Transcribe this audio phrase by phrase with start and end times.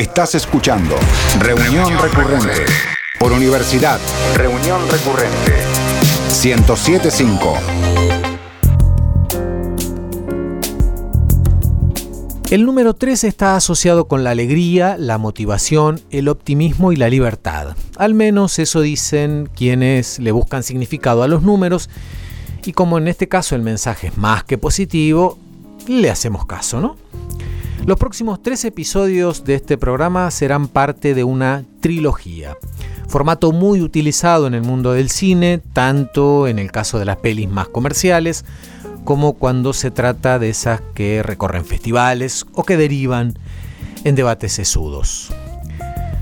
[0.00, 0.96] Estás escuchando
[1.40, 2.64] Reunión Recurrente
[3.18, 4.00] por Universidad.
[4.34, 5.52] Reunión Recurrente
[6.42, 7.54] 1075.
[12.48, 17.76] El número 3 está asociado con la alegría, la motivación, el optimismo y la libertad.
[17.96, 21.90] Al menos eso dicen quienes le buscan significado a los números
[22.64, 25.38] y como en este caso el mensaje es más que positivo,
[25.86, 26.96] le hacemos caso, ¿no?
[27.86, 32.56] Los próximos tres episodios de este programa serán parte de una trilogía,
[33.08, 37.48] formato muy utilizado en el mundo del cine, tanto en el caso de las pelis
[37.48, 38.44] más comerciales,
[39.04, 43.34] como cuando se trata de esas que recorren festivales o que derivan
[44.04, 45.32] en debates sesudos.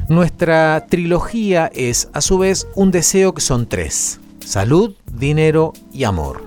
[0.09, 6.45] Nuestra trilogía es a su vez un deseo que son tres, salud, dinero y amor.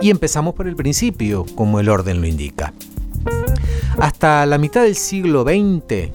[0.00, 2.72] Y empezamos por el principio, como el orden lo indica.
[3.98, 6.10] Hasta la mitad del siglo XX,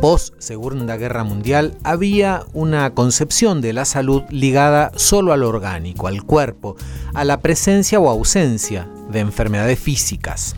[0.00, 6.22] post Segunda Guerra Mundial, había una concepción de la salud ligada solo al orgánico, al
[6.22, 6.76] cuerpo,
[7.14, 10.54] a la presencia o ausencia de enfermedades físicas.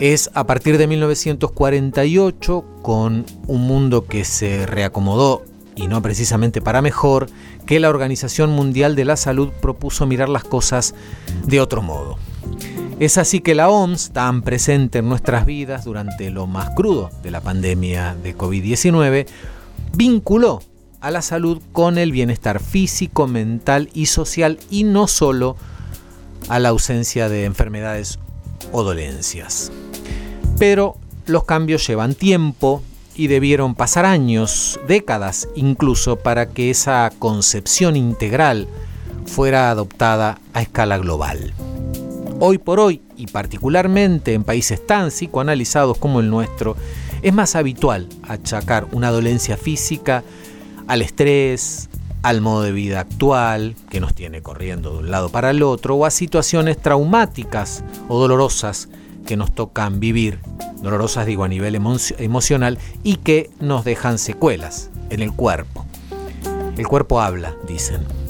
[0.00, 5.44] Es a partir de 1948, con un mundo que se reacomodó
[5.76, 7.26] y no precisamente para mejor,
[7.66, 10.94] que la Organización Mundial de la Salud propuso mirar las cosas
[11.46, 12.16] de otro modo.
[13.00, 17.32] Es así que la OMS, tan presente en nuestras vidas durante lo más crudo de
[17.32, 19.26] la pandemia de COVID-19,
[19.96, 20.62] vinculó
[21.00, 25.56] a la salud con el bienestar físico, mental y social y no solo
[26.48, 28.20] a la ausencia de enfermedades
[28.70, 29.72] o dolencias.
[30.58, 32.82] Pero los cambios llevan tiempo
[33.16, 38.68] y debieron pasar años, décadas incluso, para que esa concepción integral
[39.26, 41.52] fuera adoptada a escala global.
[42.40, 46.76] Hoy por hoy, y particularmente en países tan psicoanalizados como el nuestro,
[47.22, 50.24] es más habitual achacar una dolencia física
[50.88, 51.88] al estrés,
[52.22, 55.94] al modo de vida actual, que nos tiene corriendo de un lado para el otro,
[55.94, 58.88] o a situaciones traumáticas o dolorosas
[59.26, 60.40] que nos tocan vivir,
[60.82, 65.86] dolorosas digo a nivel emocional, y que nos dejan secuelas en el cuerpo.
[66.76, 68.23] El cuerpo habla, dicen.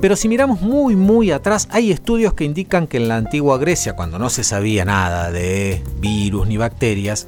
[0.00, 3.96] Pero si miramos muy muy atrás, hay estudios que indican que en la antigua Grecia,
[3.96, 7.26] cuando no se sabía nada de virus ni bacterias,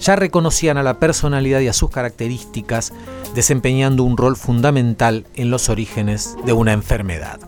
[0.00, 2.92] ya reconocían a la personalidad y a sus características,
[3.36, 7.38] desempeñando un rol fundamental en los orígenes de una enfermedad.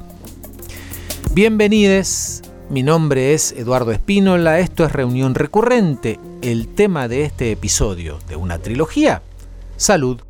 [1.32, 8.18] Bienvenidos, mi nombre es Eduardo Espínola, esto es Reunión Recurrente, el tema de este episodio
[8.28, 9.22] de una trilogía,
[9.76, 10.20] salud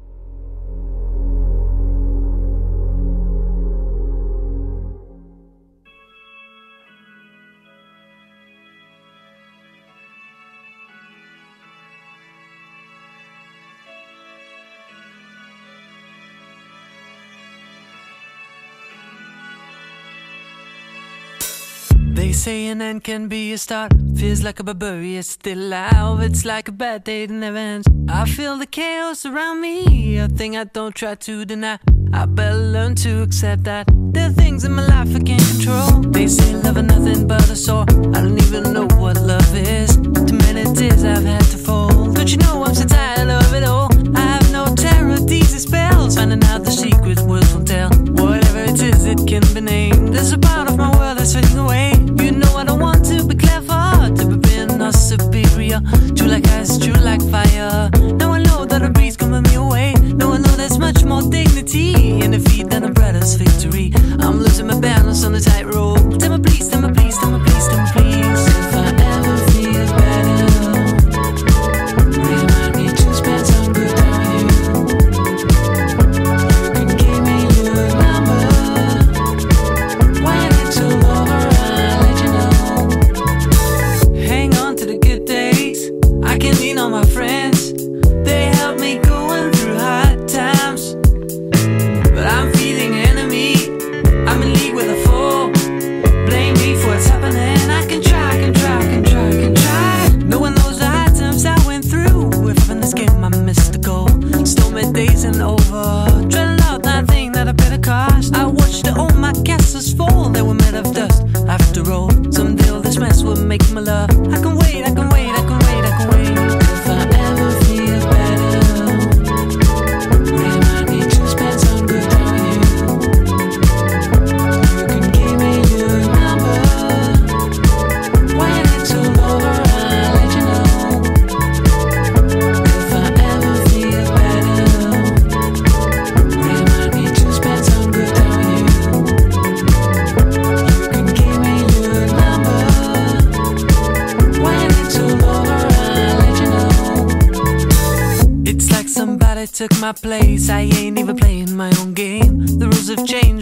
[22.40, 23.92] They say an end can be a start.
[24.16, 26.20] Feels like a barbarian still alive.
[26.22, 27.86] It's like a bad day that never ends.
[28.08, 30.16] I feel the chaos around me.
[30.16, 31.78] A thing I don't try to deny.
[32.14, 36.00] I better learn to accept that there are things in my life I can't control.
[36.12, 37.84] They say love is nothing but a sore.
[38.14, 39.96] I don't even know what love is.
[39.96, 42.14] Too many tears I've had to fold.
[42.14, 43.90] Don't you know I'm so tired of it all?
[44.16, 46.16] I have no terror these spells.
[46.16, 47.90] Finding out the secret words won't tell.
[47.90, 50.14] Whatever it is, it can be named.
[50.14, 50.38] There's a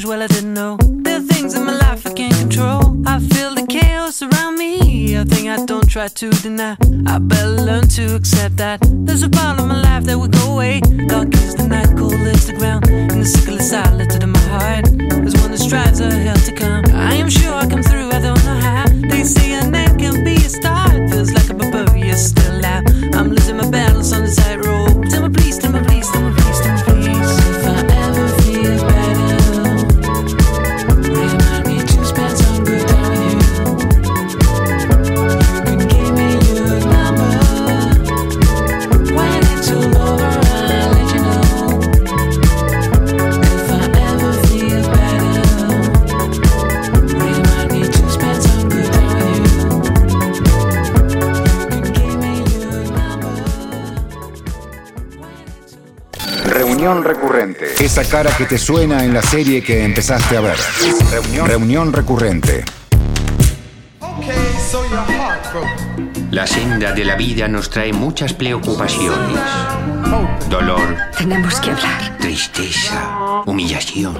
[0.08, 0.78] Well, I didn't know.
[0.80, 2.96] There are things in my life I can't control.
[3.06, 5.14] I feel the chaos around me.
[5.14, 6.78] A thing I don't try to deny.
[7.06, 8.80] I better learn to accept that.
[9.04, 10.80] There's a part of my life that will go away.
[11.08, 12.88] Dark is the night, cold is the ground.
[12.88, 14.86] And the sickle is silent in my heart.
[14.86, 16.86] There's one that strives a hell to come.
[16.94, 17.97] I am sure I come through.
[57.88, 60.58] Esa cara que te suena en la serie que empezaste a ver.
[61.10, 62.62] Reunión, Reunión recurrente.
[66.30, 69.40] La senda de la vida nos trae muchas preocupaciones.
[70.50, 72.18] Dolor, Tenemos que hablar.
[72.18, 74.18] tristeza, humillación.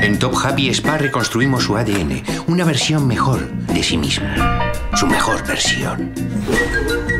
[0.00, 4.28] En Top Happy Spa reconstruimos su ADN, una versión mejor de sí mismo.
[4.94, 6.12] Su mejor versión.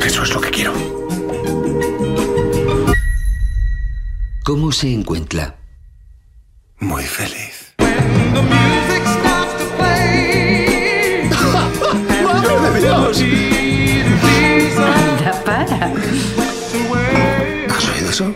[0.04, 1.03] Eso es lo que quiero.
[4.44, 5.56] ¿Cómo se encuentra?
[6.78, 7.72] Muy feliz.
[14.76, 15.92] Anda, para.
[17.74, 18.34] ¿Has oído eso?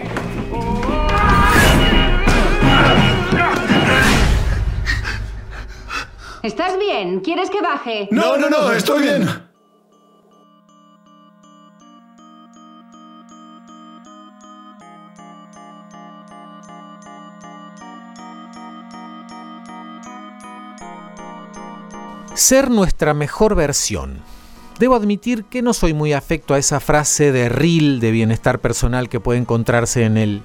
[6.43, 7.20] ¿Estás bien?
[7.20, 8.08] ¿Quieres que baje?
[8.10, 9.48] No, no, no, estoy bien.
[22.38, 24.20] Ser nuestra mejor versión.
[24.79, 29.08] Debo admitir que no soy muy afecto a esa frase de reel de bienestar personal
[29.08, 30.43] que puede encontrarse en el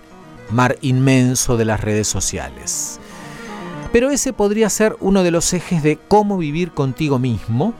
[0.49, 2.99] mar inmenso de las redes sociales.
[3.91, 7.75] Pero ese podría ser uno de los ejes de cómo vivir contigo mismo,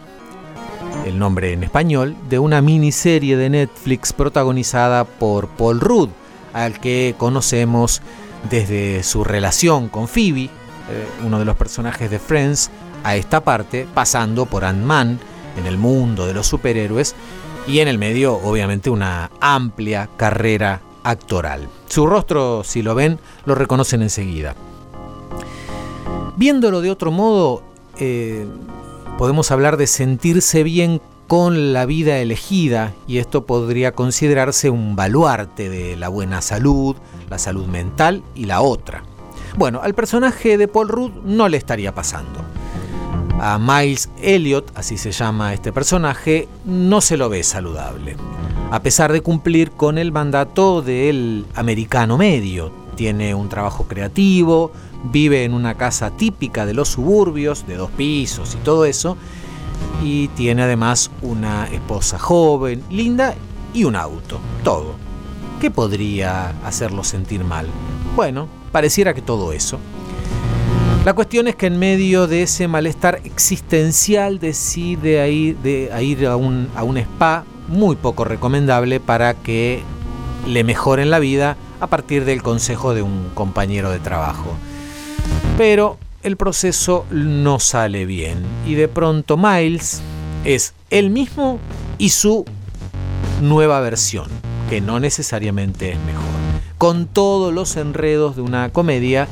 [1.07, 6.09] el nombre en español, de una miniserie de Netflix protagonizada por Paul Rudd,
[6.53, 8.03] al que conocemos
[8.47, 10.49] desde su relación con Phoebe, eh,
[11.25, 12.69] uno de los personajes de Friends,
[13.03, 15.19] a esta parte, pasando por Ant-Man
[15.57, 17.15] en el mundo de los superhéroes
[17.67, 21.67] y en el medio, obviamente, una amplia carrera actoral.
[21.87, 24.55] Su rostro, si lo ven, lo reconocen enseguida.
[26.35, 27.63] Viéndolo de otro modo,
[27.99, 28.45] eh,
[29.17, 35.69] podemos hablar de sentirse bien con la vida elegida y esto podría considerarse un baluarte
[35.69, 36.95] de la buena salud,
[37.29, 39.03] la salud mental y la otra.
[39.55, 42.39] Bueno, al personaje de Paul Rudd no le estaría pasando.
[43.39, 48.15] A Miles Elliot, así se llama este personaje, no se lo ve saludable.
[48.71, 54.71] A pesar de cumplir con el mandato del americano medio, tiene un trabajo creativo,
[55.11, 59.17] vive en una casa típica de los suburbios, de dos pisos y todo eso,
[60.03, 63.35] y tiene además una esposa joven, linda
[63.73, 64.95] y un auto, todo.
[65.59, 67.67] ¿Qué podría hacerlo sentir mal?
[68.15, 69.79] Bueno, pareciera que todo eso.
[71.05, 76.25] La cuestión es que en medio de ese malestar existencial decide ir, de, a, ir
[76.25, 79.83] a, un, a un spa muy poco recomendable para que
[80.47, 84.55] le mejoren la vida a partir del consejo de un compañero de trabajo.
[85.57, 90.01] Pero el proceso no sale bien y de pronto Miles
[90.45, 91.59] es él mismo
[91.97, 92.45] y su
[93.41, 94.29] nueva versión,
[94.69, 96.23] que no necesariamente es mejor,
[96.77, 99.27] con todos los enredos de una comedia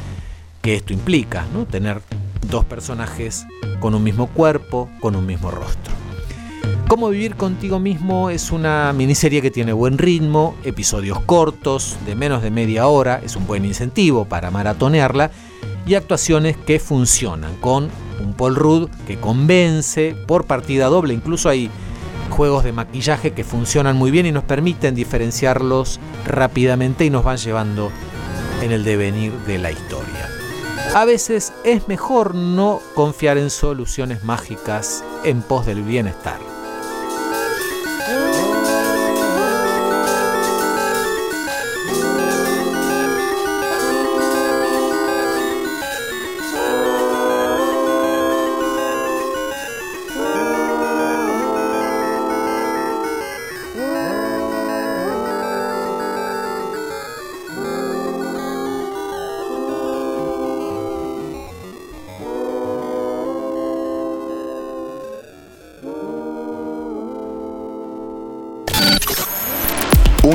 [0.62, 1.66] que esto implica, ¿no?
[1.66, 2.02] Tener
[2.48, 3.46] dos personajes
[3.80, 5.94] con un mismo cuerpo, con un mismo rostro.
[6.88, 12.42] Cómo vivir contigo mismo es una miniserie que tiene buen ritmo, episodios cortos, de menos
[12.44, 15.32] de media hora, es un buen incentivo para maratonearla,
[15.86, 17.90] y actuaciones que funcionan, con
[18.22, 21.70] un Paul Rudd que convence por partida doble, incluso hay
[22.30, 27.38] juegos de maquillaje que funcionan muy bien y nos permiten diferenciarlos rápidamente y nos van
[27.38, 27.92] llevando
[28.62, 30.31] en el devenir de la historia.
[30.94, 36.51] A veces es mejor no confiar en soluciones mágicas en pos del bienestar.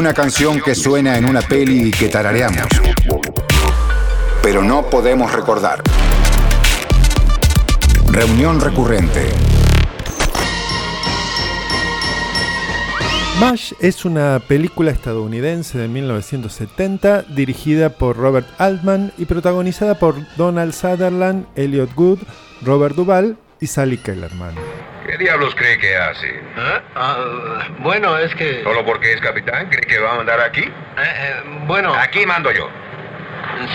[0.06, 2.68] Una canción que suena en una peli y que tarareamos.
[4.40, 5.82] Pero no podemos recordar.
[8.06, 9.26] Reunión recurrente.
[13.40, 20.72] MASH es una película estadounidense de 1970 dirigida por Robert Altman y protagonizada por Donald
[20.72, 22.20] Sutherland, Elliot Good,
[22.62, 24.54] Robert Duvall y Sally Kellerman.
[25.06, 26.28] ¿Qué diablos cree que hace?
[26.28, 26.80] ¿Eh?
[26.96, 28.62] Ah, bueno, es que...
[28.64, 29.68] ¿Solo porque es capitán?
[29.68, 30.62] ¿Cree que va a mandar aquí?
[30.62, 31.34] Eh, eh,
[31.66, 31.94] bueno...
[31.94, 32.68] Aquí mando yo.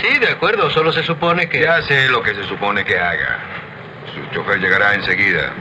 [0.02, 1.60] Sí, de acuerdo, solo se supone que...
[1.62, 3.38] Ya sé lo que se supone que haga.
[4.14, 5.54] Su chofer llegará enseguida.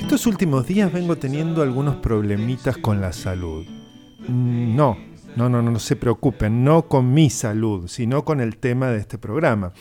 [0.00, 3.66] Estos últimos días vengo teniendo algunos problemitas con la salud.
[4.28, 4.96] Mm, No,
[5.36, 8.98] no, no, no, no se preocupen, no con mi salud, sino con el tema de
[8.98, 9.72] este programa.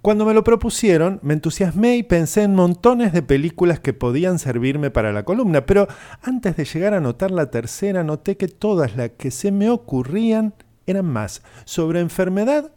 [0.00, 4.90] Cuando me lo propusieron, me entusiasmé y pensé en montones de películas que podían servirme
[4.90, 5.88] para la columna, pero
[6.22, 10.54] antes de llegar a notar la tercera, noté que todas las que se me ocurrían
[10.86, 12.70] eran más sobre enfermedad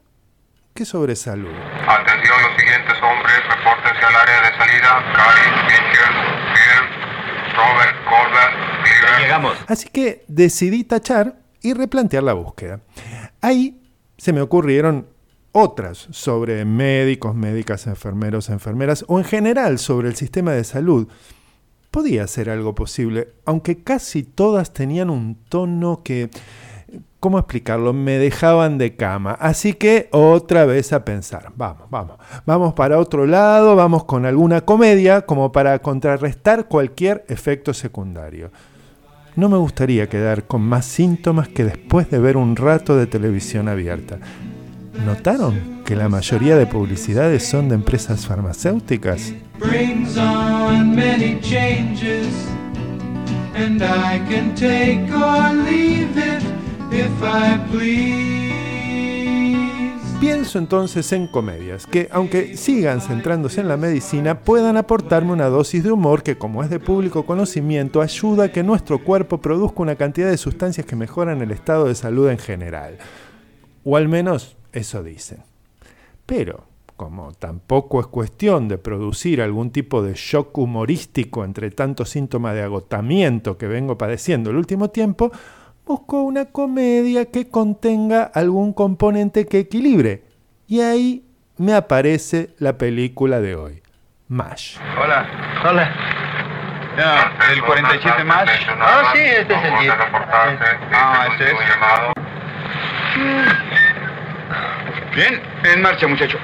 [0.73, 1.53] que sobre salud.
[1.87, 5.13] Atención, los siguientes hombres, repórtense al área de salida.
[5.15, 6.15] Cary, Mitchell,
[6.53, 9.21] Bill, Robert, Colbert, Cleaver.
[9.21, 9.57] Llegamos.
[9.67, 12.81] Así que decidí tachar y replantear la búsqueda.
[13.41, 13.81] Ahí
[14.17, 15.07] se me ocurrieron
[15.53, 21.07] otras sobre médicos, médicas, enfermeros, enfermeras o en general sobre el sistema de salud.
[21.89, 26.31] Podía ser algo posible, aunque casi todas tenían un tono que,
[27.19, 27.93] ¿cómo explicarlo?
[27.93, 29.33] Me dejaban de cama.
[29.33, 31.53] Así que otra vez a pensar.
[31.55, 32.17] Vamos, vamos.
[32.47, 38.51] Vamos para otro lado, vamos con alguna comedia como para contrarrestar cualquier efecto secundario.
[39.35, 43.67] No me gustaría quedar con más síntomas que después de ver un rato de televisión
[43.67, 44.19] abierta.
[45.05, 49.33] ¿Notaron que la mayoría de publicidades son de empresas farmacéuticas?
[56.93, 58.32] if I please.
[60.55, 65.91] Entonces en comedias que, aunque sigan centrándose en la medicina, puedan aportarme una dosis de
[65.91, 70.29] humor que, como es de público conocimiento, ayuda a que nuestro cuerpo produzca una cantidad
[70.29, 72.97] de sustancias que mejoran el estado de salud en general.
[73.83, 75.39] O al menos eso dicen.
[76.25, 82.53] Pero, como tampoco es cuestión de producir algún tipo de shock humorístico entre tantos síntomas
[82.55, 85.31] de agotamiento que vengo padeciendo el último tiempo,
[85.85, 90.32] busco una comedia que contenga algún componente que equilibre.
[90.67, 91.25] Y ahí
[91.57, 93.83] me aparece la película de hoy,
[94.29, 94.77] MASH.
[95.01, 95.27] Hola.
[95.69, 95.91] Hola.
[96.97, 98.47] Ya, ¿el 47 más?
[98.79, 99.93] Ah, sí, este es el 10.
[100.91, 101.53] Ah, este es.
[105.15, 106.37] Bien, en marcha, muchacho.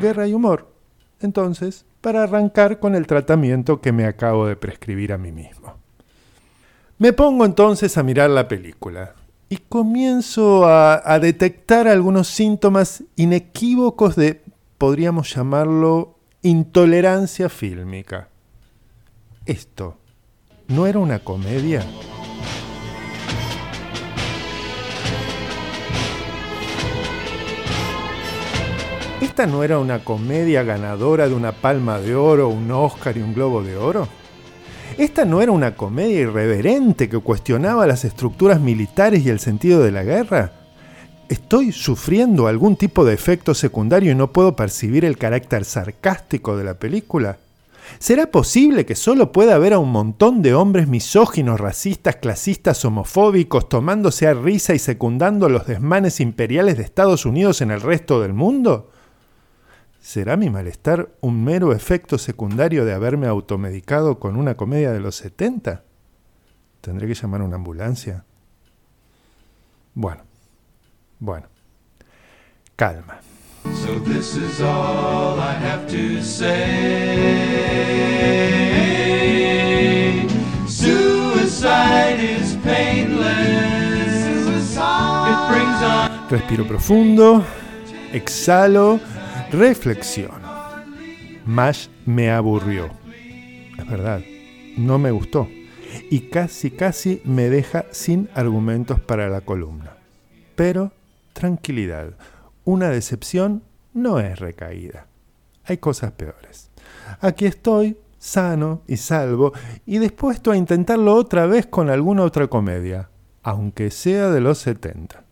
[0.00, 0.72] Guerra y humor.
[1.20, 5.78] Entonces, para arrancar con el tratamiento que me acabo de prescribir a mí mismo.
[6.98, 9.14] Me pongo entonces a mirar la película
[9.48, 14.42] y comienzo a, detectar algunos síntomas inequívocos de,
[14.78, 18.28] podríamos llamarlo, intolerancia fílmica.
[19.46, 19.96] ¿Esto
[20.68, 21.84] no era una comedia?
[29.20, 33.34] ¿Esta no era una comedia ganadora de una palma de oro, un Oscar y un
[33.34, 34.08] globo de oro?
[34.96, 39.90] ¿Esta no era una comedia irreverente que cuestionaba las estructuras militares y el sentido de
[39.90, 40.52] la guerra?
[41.28, 46.62] ¿Estoy sufriendo algún tipo de efecto secundario y no puedo percibir el carácter sarcástico de
[46.62, 47.38] la película?
[47.98, 53.68] ¿Será posible que solo pueda haber a un montón de hombres misóginos, racistas, clasistas, homofóbicos
[53.68, 58.32] tomándose a risa y secundando los desmanes imperiales de Estados Unidos en el resto del
[58.32, 58.90] mundo?
[60.04, 65.16] ¿Será mi malestar un mero efecto secundario de haberme automedicado con una comedia de los
[65.16, 65.82] 70?
[66.82, 68.26] ¿Tendré que llamar a una ambulancia?
[69.94, 70.24] Bueno,
[71.18, 71.46] bueno.
[72.76, 73.18] Calma.
[73.82, 76.44] So this is all I have to say.
[80.68, 84.26] Suicide is painless.
[84.36, 87.42] It brings on Respiro profundo,
[88.12, 89.00] exhalo,
[89.50, 90.64] reflexiono.
[91.46, 92.90] Mash me aburrió.
[93.78, 94.20] Es verdad,
[94.76, 95.48] no me gustó.
[96.10, 99.96] Y casi, casi me deja sin argumentos para la columna.
[100.56, 100.92] Pero,
[101.32, 102.14] tranquilidad,
[102.64, 105.06] una decepción no es recaída.
[105.64, 106.70] Hay cosas peores.
[107.20, 109.52] Aquí estoy, sano y salvo,
[109.86, 113.10] y dispuesto a intentarlo otra vez con alguna otra comedia,
[113.42, 115.24] aunque sea de los 70.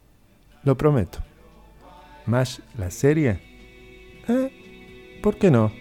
[0.64, 1.18] Lo prometo.
[2.26, 3.51] Mash, la serie,
[4.28, 5.20] ¿Eh?
[5.22, 5.72] ¿Por qué no?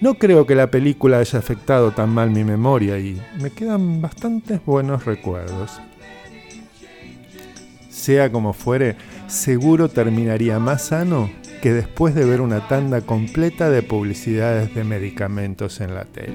[0.00, 4.60] No creo que la película haya afectado tan mal mi memoria y me quedan bastantes
[4.64, 5.80] buenos recuerdos.
[7.88, 8.96] Sea como fuere,
[9.28, 11.30] seguro terminaría más sano
[11.62, 16.34] que después de ver una tanda completa de publicidades de medicamentos en la tele.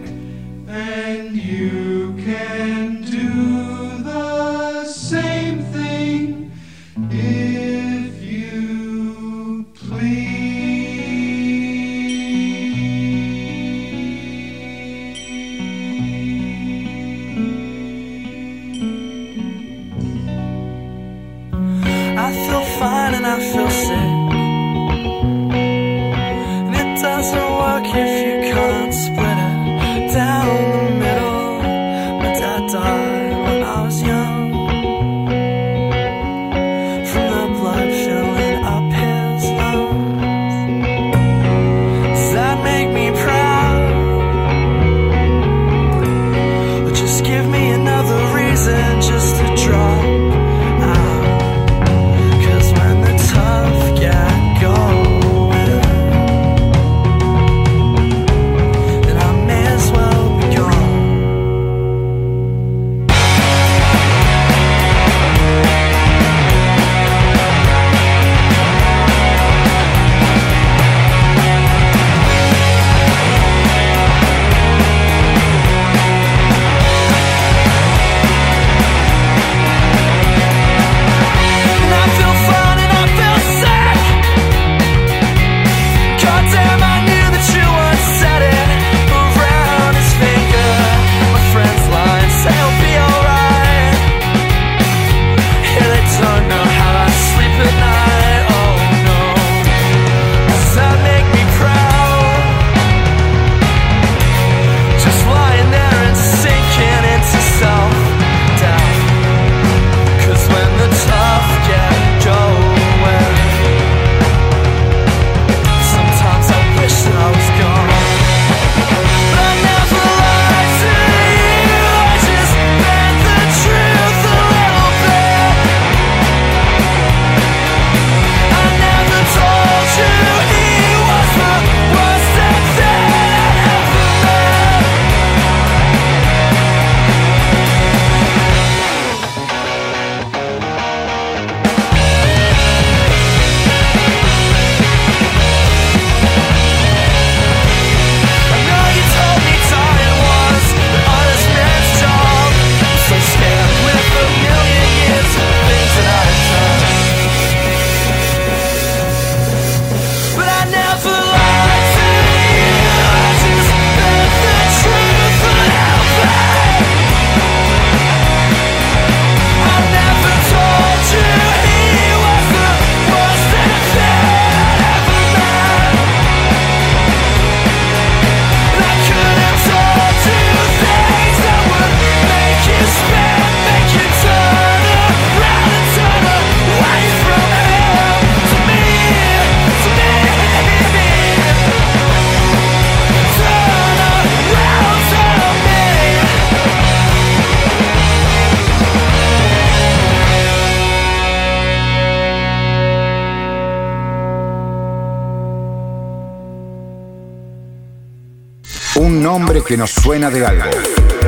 [209.69, 210.65] Que nos suena de algo.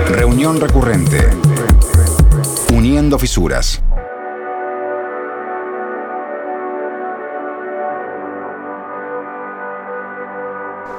[0.08, 1.30] Reunión recurrente.
[2.74, 3.80] Uniendo fisuras.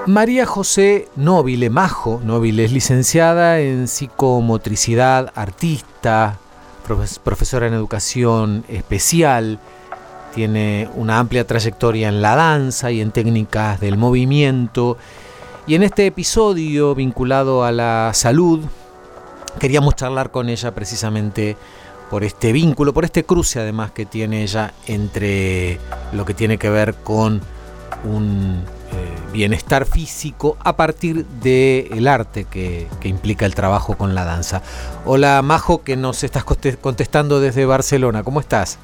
[0.07, 6.39] María José Nóbile Majo, Nóbile es licenciada en psicomotricidad, artista,
[6.87, 9.61] profes- profesora en educación especial,
[10.35, 14.97] tiene una amplia trayectoria en la danza y en técnicas del movimiento.
[15.67, 18.61] Y en este episodio vinculado a la salud,
[19.61, 21.57] queríamos charlar con ella precisamente
[22.11, 25.79] por este vínculo, por este cruce además que tiene ella entre
[26.13, 27.41] lo que tiene que ver con
[28.05, 34.25] un eh, bienestar físico a partir del arte que, que implica el trabajo con la
[34.25, 34.63] danza.
[35.07, 38.79] Hola Majo, que nos estás conte- contestando desde Barcelona, ¿cómo estás?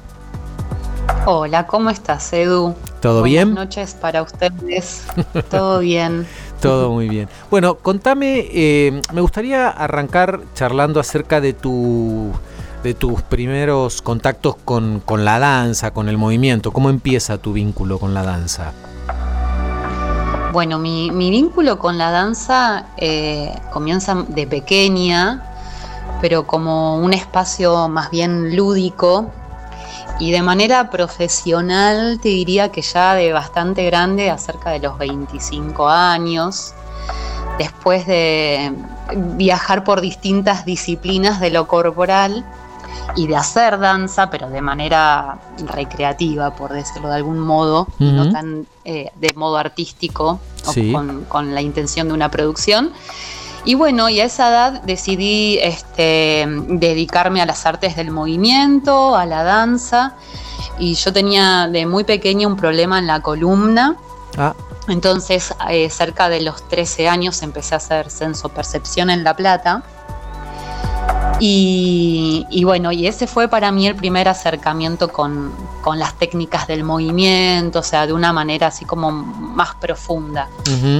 [1.31, 2.73] Hola, ¿cómo estás, Edu?
[3.01, 3.53] ¿Todo Buenas bien?
[3.53, 5.05] noches para ustedes.
[5.51, 6.25] Todo bien.
[6.59, 7.29] Todo muy bien.
[7.51, 12.31] Bueno, contame, eh, me gustaría arrancar charlando acerca de tu
[12.81, 16.71] de tus primeros contactos con, con la danza, con el movimiento.
[16.71, 18.73] ¿Cómo empieza tu vínculo con la danza?
[20.51, 25.43] Bueno, mi, mi vínculo con la danza eh, comienza de pequeña,
[26.21, 29.31] pero como un espacio más bien lúdico
[30.19, 35.87] y de manera profesional te diría que ya de bastante grande, acerca de los 25
[35.87, 36.73] años,
[37.57, 38.73] después de
[39.15, 42.45] viajar por distintas disciplinas de lo corporal
[43.15, 48.67] y de hacer danza, pero de manera recreativa, por decirlo de algún modo, no tan
[48.85, 52.91] eh, de modo artístico o con, con la intención de una producción.
[53.65, 59.25] Y bueno, y a esa edad decidí este, dedicarme a las artes del movimiento, a
[59.25, 60.15] la danza,
[60.77, 63.97] y yo tenía de muy pequeña un problema en la columna.
[64.37, 64.55] Ah,
[64.87, 69.83] Entonces, eh, cerca de los 13 años empecé a hacer censo percepción en La Plata.
[71.39, 76.67] Y, y bueno, y ese fue para mí el primer acercamiento con, con las técnicas
[76.67, 80.47] del movimiento, o sea, de una manera así como más profunda.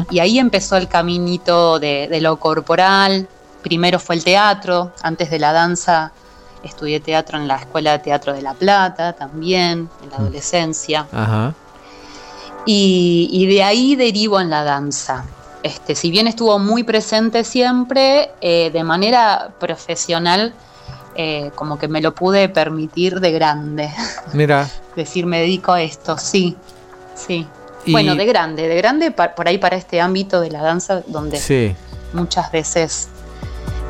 [0.09, 3.27] Y ahí empezó el caminito de, de lo corporal.
[3.61, 6.11] Primero fue el teatro, antes de la danza
[6.63, 10.21] estudié teatro en la Escuela de Teatro de La Plata también, en la Mm.
[10.21, 11.07] adolescencia.
[12.65, 15.25] Y, y de ahí derivo en la danza.
[15.63, 20.53] Este, si bien estuvo muy presente siempre, eh, de manera profesional,
[21.15, 23.89] eh, como que me lo pude permitir de grande.
[24.33, 24.69] Mira.
[24.95, 26.55] Decir, me dedico a esto, sí,
[27.15, 27.45] sí.
[27.85, 31.37] Y- Bueno, de grande, de grande por ahí para este ámbito de la danza, donde
[31.37, 31.75] Sí.
[32.13, 33.09] muchas veces,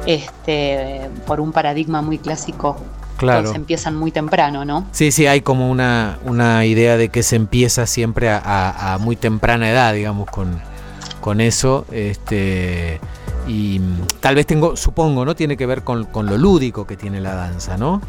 [0.06, 2.78] este, por un paradigma muy clásico,
[3.18, 3.44] Claro.
[3.44, 4.88] todos empiezan muy temprano, ¿no?
[4.92, 8.98] Sí, sí, hay como una, una idea de que se empieza siempre a, a- a
[8.98, 10.62] muy temprana edad, digamos, con,
[11.30, 11.86] con eso.
[11.92, 13.00] Este,
[13.48, 13.80] y
[14.20, 15.36] tal vez tengo, supongo, ¿no?
[15.36, 18.02] Tiene que ver con, con lo lúdico que tiene la danza, ¿no?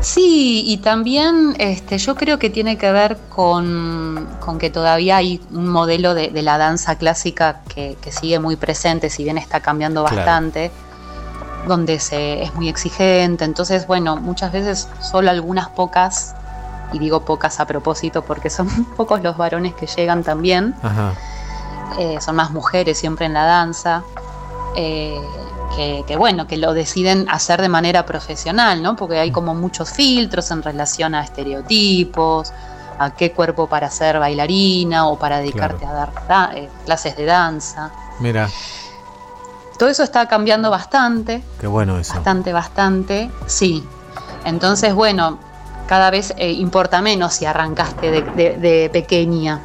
[0.00, 5.40] Sí, y también este, yo creo que tiene que ver con, con que todavía hay
[5.50, 9.58] un modelo de, de la danza clásica que, que sigue muy presente, si bien está
[9.58, 10.18] cambiando Claro.
[10.18, 10.70] bastante,
[11.66, 13.44] donde se, es muy exigente.
[13.44, 16.36] Entonces, bueno, muchas veces solo algunas pocas,
[16.92, 21.12] y digo pocas a propósito porque son pocos los varones que llegan también, Ajá.
[21.98, 24.02] eh, son más mujeres siempre en la danza,
[24.76, 25.20] eh,
[25.76, 28.96] que, que, bueno, que lo deciden hacer de manera profesional, ¿no?
[28.96, 32.52] Porque hay como muchos filtros en relación a estereotipos,
[32.98, 37.26] a qué cuerpo para ser bailarina o para dedicarte a dar da- eh, clases de
[37.26, 37.90] danza.
[38.18, 38.48] Mira,
[39.78, 42.14] Todo eso está cambiando bastante, qué bueno eso.
[42.14, 43.86] bastante, bastante, sí.
[44.44, 45.38] Entonces, bueno,
[45.88, 49.62] cada vez eh, importa menos si arrancaste de, de- de pequeña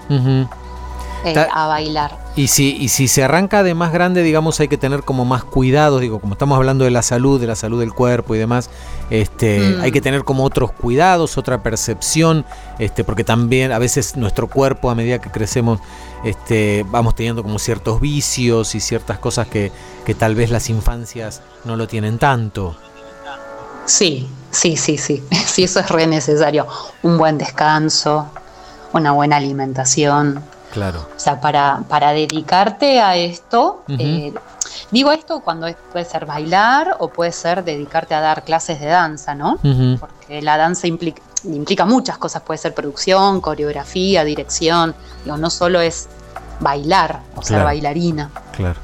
[1.26, 2.24] eh, a bailar.
[2.36, 5.44] Y si, y si se arranca de más grande, digamos, hay que tener como más
[5.44, 8.70] cuidados, digo, como estamos hablando de la salud, de la salud del cuerpo y demás,
[9.12, 9.82] este, Mm.
[9.84, 12.44] hay que tener como otros cuidados, otra percepción,
[12.80, 15.80] este, porque también a veces nuestro cuerpo, a medida que crecemos,
[16.26, 19.72] este, vamos teniendo como ciertos vicios y ciertas cosas que,
[20.06, 22.76] que tal vez las infancias no lo tienen tanto.
[23.86, 25.22] Sí, sí, sí, sí.
[25.54, 26.68] Sí, eso es re necesario.
[27.04, 28.28] Un buen descanso,
[28.92, 30.42] una buena alimentación.
[30.72, 31.08] Claro.
[31.16, 34.34] O sea, para, para dedicarte a esto, eh,
[34.90, 38.88] digo esto cuando es- puede ser bailar o puede ser dedicarte a dar clases de
[38.88, 39.60] danza, ¿no?
[40.00, 44.96] Porque la danza implica, implica muchas cosas, puede ser producción, coreografía, dirección.
[45.24, 46.10] Digo, no solo es
[46.60, 48.32] bailar o ser bailarina.
[48.54, 48.80] Claro.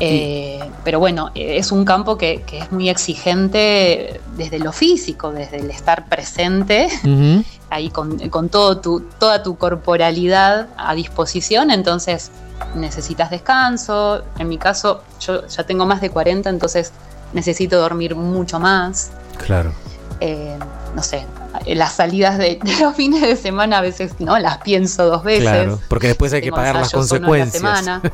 [0.00, 5.32] Eh, pero bueno, eh, es un campo que, que es muy exigente desde lo físico,
[5.32, 6.88] desde el estar presente,
[7.70, 12.30] ahí con, con todo tu, toda tu corporalidad a disposición, entonces
[12.74, 14.22] necesitas descanso.
[14.38, 16.92] En mi caso, yo ya tengo más de 40, entonces
[17.32, 19.10] necesito dormir mucho más.
[19.44, 19.72] Claro.
[20.20, 20.56] Eh,
[20.94, 21.26] no sé,
[21.66, 25.42] las salidas de, de los fines de semana a veces no las pienso dos veces.
[25.42, 27.52] Claro, porque después hay que Tengo pagar las la consecuencias.
[27.52, 28.02] semana.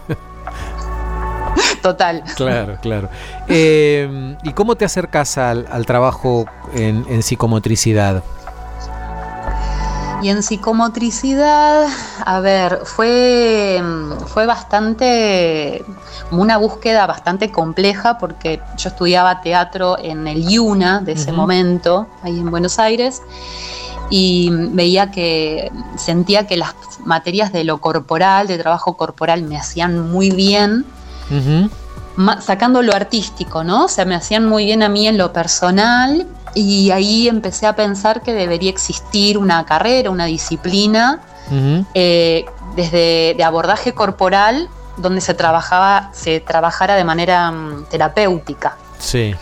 [1.82, 2.22] Total.
[2.36, 3.08] Claro, claro.
[3.48, 8.22] Eh, ¿Y cómo te acercas al, al trabajo en, en psicomotricidad?
[10.24, 11.86] Y en psicomotricidad,
[12.24, 13.82] a ver, fue,
[14.26, 15.84] fue bastante,
[16.30, 22.38] una búsqueda bastante compleja porque yo estudiaba teatro en el IUNA de ese momento, ahí
[22.38, 23.20] en Buenos Aires,
[24.08, 30.10] y veía que, sentía que las materias de lo corporal, de trabajo corporal, me hacían
[30.10, 30.86] muy bien,
[32.40, 33.84] sacando lo artístico, ¿no?
[33.84, 37.74] O sea, me hacían muy bien a mí en lo personal y ahí empecé a
[37.74, 41.20] pensar que debería existir una carrera, una disciplina
[41.94, 42.44] eh,
[42.76, 48.76] desde de abordaje corporal donde se trabajaba, se trabajara de manera mm, terapéutica.
[48.98, 49.34] Sí.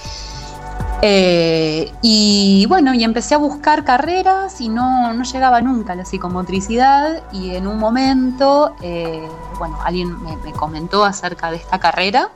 [1.04, 6.04] Eh, y bueno, y empecé a buscar carreras y no, no llegaba nunca a la
[6.04, 12.30] psicomotricidad y en un momento, eh, bueno, alguien me, me comentó acerca de esta carrera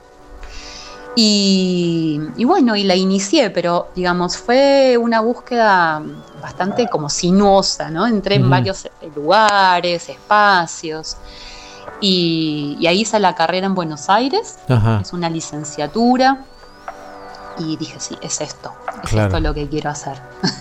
[1.15, 6.03] y, y bueno, y la inicié, pero digamos, fue una búsqueda
[6.43, 8.07] bastante como sinuosa, ¿no?
[8.07, 11.17] Entré en varios lugares, espacios,
[12.01, 14.99] y, y ahí hice la carrera en Buenos Aires, Ajá.
[15.01, 16.45] es una licenciatura,
[17.59, 18.73] y dije, sí, es esto,
[19.05, 19.29] es Claro.
[19.29, 20.15] esto lo que quiero hacer.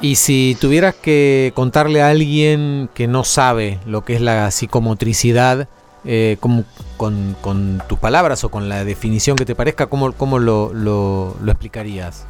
[0.00, 5.66] Y si tuvieras que contarle a alguien que no sabe lo que es la psicomotricidad,
[6.04, 6.62] eh, ¿cómo-
[6.96, 11.36] con, con tus palabras o con la definición que te parezca, ¿cómo, cómo lo, lo-
[11.42, 12.26] lo explicarías?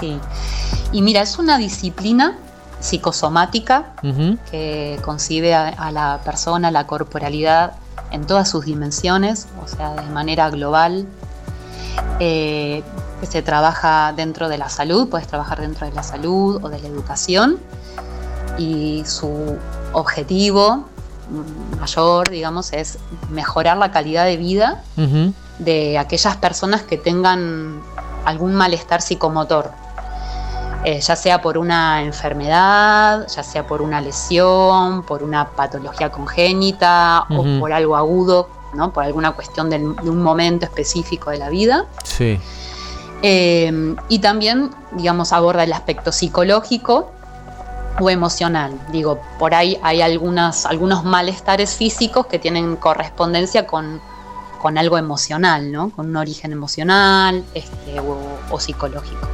[0.00, 0.18] Sí,
[0.90, 2.38] y mira, es una disciplina
[2.80, 3.92] psicosomática
[4.50, 7.74] que concibe a, a la persona, la corporalidad
[8.10, 11.06] en todas sus dimensiones, o sea, de manera global,
[12.20, 12.82] eh,
[13.20, 16.78] que se trabaja dentro de la salud, puedes trabajar dentro de la salud o de
[16.78, 17.58] la educación,
[18.58, 19.56] y su
[19.92, 20.84] objetivo
[21.30, 22.98] mm, mayor, digamos, es
[23.30, 24.82] mejorar la calidad de vida
[25.58, 27.80] de aquellas personas que tengan
[28.24, 29.70] algún malestar psicomotor,
[30.84, 37.26] eh, ya sea por una enfermedad, ya sea por una lesión, por una patología congénita
[37.30, 38.92] o por algo agudo, ¿no?
[38.92, 41.86] por alguna cuestión de un momento específico de la vida.
[42.04, 42.38] Sí.
[43.22, 47.10] Eh, y también, digamos, aborda el aspecto psicológico
[47.98, 48.78] o emocional.
[48.92, 54.00] Digo, por ahí hay algunas, algunos malestares físicos que tienen correspondencia con,
[54.60, 55.90] con algo emocional, ¿no?
[55.90, 58.18] Con un origen emocional este, o,
[58.50, 59.28] o psicológico.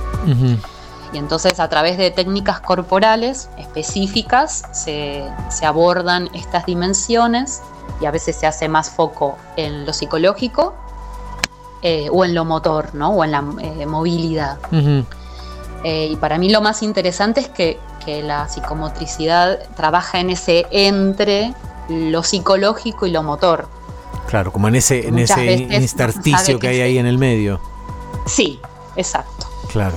[1.13, 7.61] Y entonces a través de técnicas corporales específicas se, se abordan estas dimensiones
[8.01, 10.75] y a veces se hace más foco en lo psicológico
[11.83, 13.11] eh, o en lo motor, ¿no?
[13.11, 14.59] O en la eh, movilidad.
[15.85, 20.67] Eh, y para mí lo más interesante es que, que la psicomotricidad trabaja en ese
[20.71, 21.55] entre
[21.89, 23.69] lo psicológico y lo motor.
[24.29, 27.61] Claro, como en ese, en ese intersticio que hay ahí en el medio.
[28.27, 28.61] Sí,
[28.97, 29.47] exacto.
[29.71, 29.97] Claro.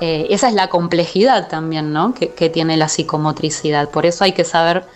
[0.00, 2.14] Esa es la complejidad también, ¿no?
[2.14, 3.88] Que, que tiene la psicomotricidad.
[3.88, 4.86] Por eso hay que saber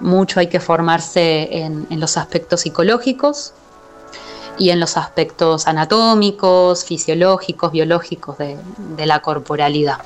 [0.00, 3.52] mucho, hay que formarse en, en los aspectos psicológicos
[4.58, 8.56] y en los aspectos anatómicos, fisiológicos, biológicos de,
[8.96, 9.98] de la corporalidad.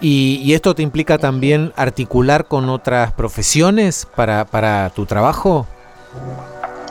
[0.00, 5.66] Y, y esto te implica también articular con otras profesiones para, para tu trabajo?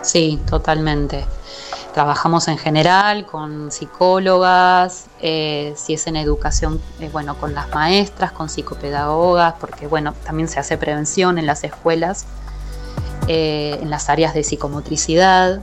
[0.02, 1.26] Sí, totalmente.
[1.94, 8.32] Trabajamos en general con psicólogas, eh, si es en educación, eh, bueno, con las maestras,
[8.32, 12.26] con psicopedagogas, porque bueno, también se hace prevención en las escuelas,
[13.28, 15.62] eh, en las áreas de psicomotricidad.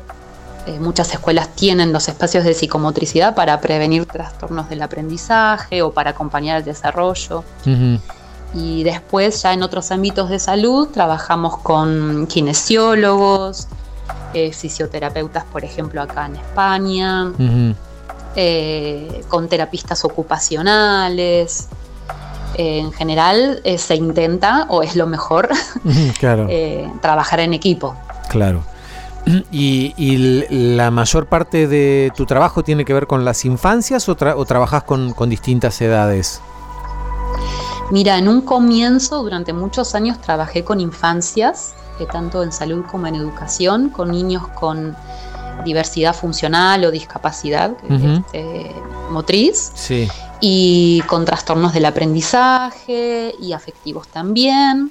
[0.81, 6.57] Muchas escuelas tienen los espacios de psicomotricidad para prevenir trastornos del aprendizaje o para acompañar
[6.57, 7.45] el desarrollo.
[8.53, 13.69] Y después ya en otros ámbitos de salud trabajamos con kinesiólogos,
[14.37, 17.33] eh, fisioterapeutas, por ejemplo, acá en España,
[18.37, 21.69] eh, con terapistas ocupacionales.
[22.59, 25.49] Eh, en general eh, se intenta, o es lo mejor,
[26.19, 26.49] Claro,
[27.03, 27.95] trabajar en equipo.
[28.29, 28.63] claro.
[29.51, 29.93] ¿Y,
[30.77, 34.45] la mayor parte de tu trabajo tiene que ver con las infancias o, tra- o
[34.45, 36.41] trabajas con, con distintas edades?
[37.91, 43.07] Mira, en un comienzo, durante muchos años, trabajé con infancias, eh, tanto en salud como
[43.07, 44.97] en educación, con niños con
[45.65, 48.71] diversidad funcional o discapacidad este,
[49.11, 50.07] motriz Sí.
[50.41, 54.91] y con trastornos del aprendizaje y afectivos también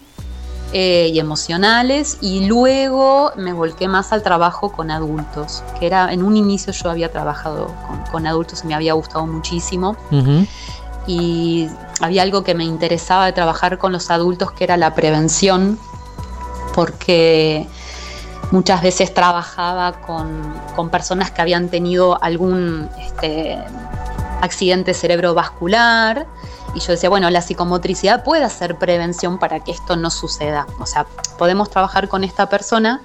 [0.74, 6.24] eh, y emocionales y luego me volqué más al trabajo con adultos que era en
[6.24, 9.96] un inicio yo había trabajado con, con adultos y me había gustado muchísimo.
[11.08, 11.68] Y
[12.02, 15.78] había algo que me interesaba de trabajar con los adultos que era la prevención
[16.76, 17.66] porque
[18.52, 23.58] muchas veces trabajaba con, con personas que habían tenido algún este,
[24.42, 26.28] accidente cerebrovascular
[26.76, 30.68] y yo decía, bueno, la psicomotricidad puede hacer prevención para que esto no suceda.
[30.80, 31.06] O sea,
[31.38, 33.02] podemos trabajar con esta persona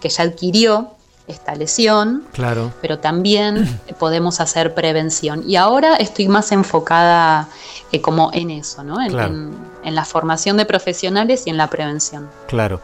[0.00, 0.88] que ya adquirió
[1.28, 2.72] esta lesión, Claro.
[2.80, 5.44] pero también podemos hacer prevención.
[5.46, 7.48] Y ahora estoy más enfocada
[7.92, 9.00] eh, como en eso, ¿no?
[9.00, 9.28] En, Claro.
[9.34, 12.28] en- en la formación de profesionales y en la prevención.
[12.48, 12.80] Claro.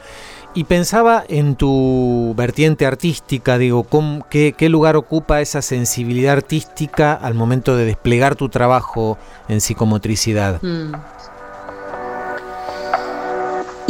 [0.54, 7.12] Y pensaba en tu vertiente artística, digo, ¿cómo- qué, qué lugar ocupa esa sensibilidad artística
[7.12, 10.60] al momento de desplegar tu trabajo en psicomotricidad?
[10.62, 10.92] Mm.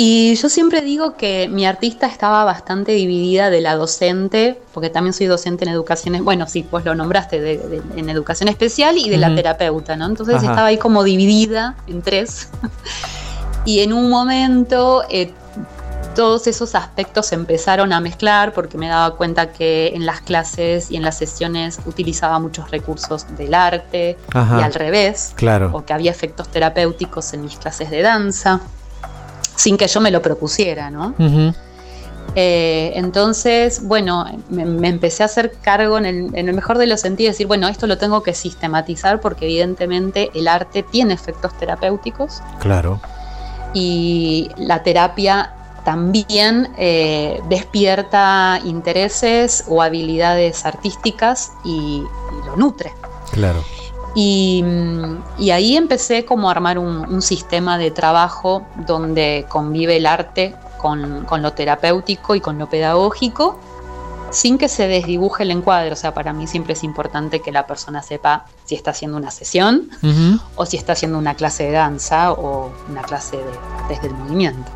[0.00, 5.12] Y yo siempre digo que mi artista estaba bastante dividida de la docente, porque también
[5.12, 9.10] soy docente en educación, bueno, sí, pues lo nombraste, de- de- en educación especial y
[9.10, 9.36] de la Ujú.
[9.36, 10.06] terapeuta, ¿no?
[10.06, 10.46] Entonces Ajá.
[10.46, 12.48] estaba ahí como dividida en tres.
[13.64, 15.32] y en un momento eh,
[16.14, 20.92] todos esos aspectos se empezaron a mezclar porque me daba cuenta que en las clases
[20.92, 24.60] y en las sesiones utilizaba muchos recursos del arte Ajá.
[24.60, 25.70] y al revés Claro.
[25.72, 28.60] o que había efectos terapéuticos en mis clases de danza,
[29.58, 31.14] sin que yo me lo propusiera, ¿no?
[32.34, 36.86] Eh, entonces, bueno, me, me empecé a hacer cargo en el, en el mejor de
[36.86, 41.56] los sentidos, decir, bueno, esto lo tengo que sistematizar porque evidentemente el arte tiene efectos
[41.58, 43.00] terapéuticos Claro.
[43.74, 45.52] y la terapia
[45.84, 52.92] también eh, despierta intereses o habilidades artísticas y- y lo nutre.
[53.32, 53.64] Claro.
[54.14, 54.64] Y,
[55.38, 60.54] y ahí empecé como a armar un, un sistema de trabajo donde convive el arte
[60.78, 63.58] con, con lo terapéutico y con lo pedagógico,
[64.30, 65.92] sin que se desdibuje el encuadre.
[65.92, 69.30] O sea, para mí siempre es importante que la persona sepa si está haciendo una
[69.30, 69.88] sesión
[70.56, 73.44] o si está haciendo una clase de danza o una clase de-
[73.88, 74.70] desde el movimiento.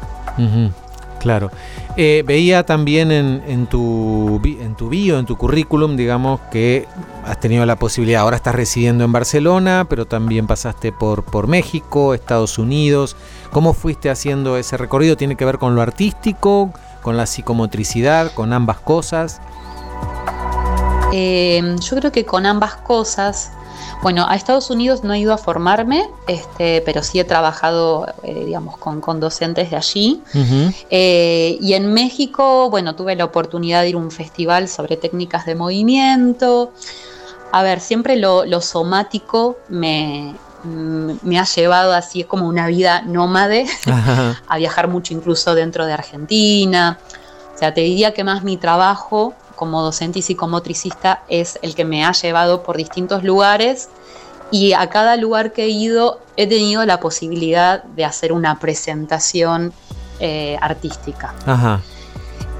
[1.18, 1.50] Claro.
[1.96, 6.88] Eh, veía también en, tu, en tu bio, en tu currículum, digamos, que
[7.26, 12.14] has tenido la posibilidad, ahora estás residiendo en Barcelona, pero también pasaste por, por México,
[12.14, 13.14] Estados Unidos.
[13.50, 15.18] ¿Cómo fuiste haciendo ese recorrido?
[15.18, 19.42] ¿Tiene que ver con lo artístico, con la psicomotricidad, con ambas cosas?
[21.12, 23.52] Eh, yo creo que con ambas cosas,
[24.02, 28.46] bueno, a Estados Unidos no he ido a formarme, este, pero sí he trabajado, eh,
[28.46, 30.22] digamos, con, con docentes de allí.
[30.90, 35.46] Eh, y en México, bueno, tuve la oportunidad de ir a un festival sobre técnicas
[35.46, 36.72] de movimiento.
[37.52, 42.66] A ver, siempre lo, lo somático me, mm, me ha llevado así, es como una
[42.66, 43.66] vida nómade,
[44.48, 46.98] a viajar mucho incluso dentro de Argentina.
[47.54, 51.84] O sea, te diría que más mi trabajo como docente y psicomotricista es el que
[51.84, 53.88] me ha llevado por distintos lugares
[54.50, 59.72] y a cada lugar que he ido he tenido la posibilidad de hacer una presentación
[60.20, 61.34] eh, artística.
[61.46, 61.80] Ajá.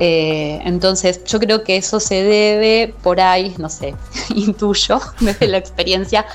[0.01, 3.95] Eh, entonces yo creo que eso se debe por ahí, no sé,
[4.35, 6.27] intuyo desde la experiencia,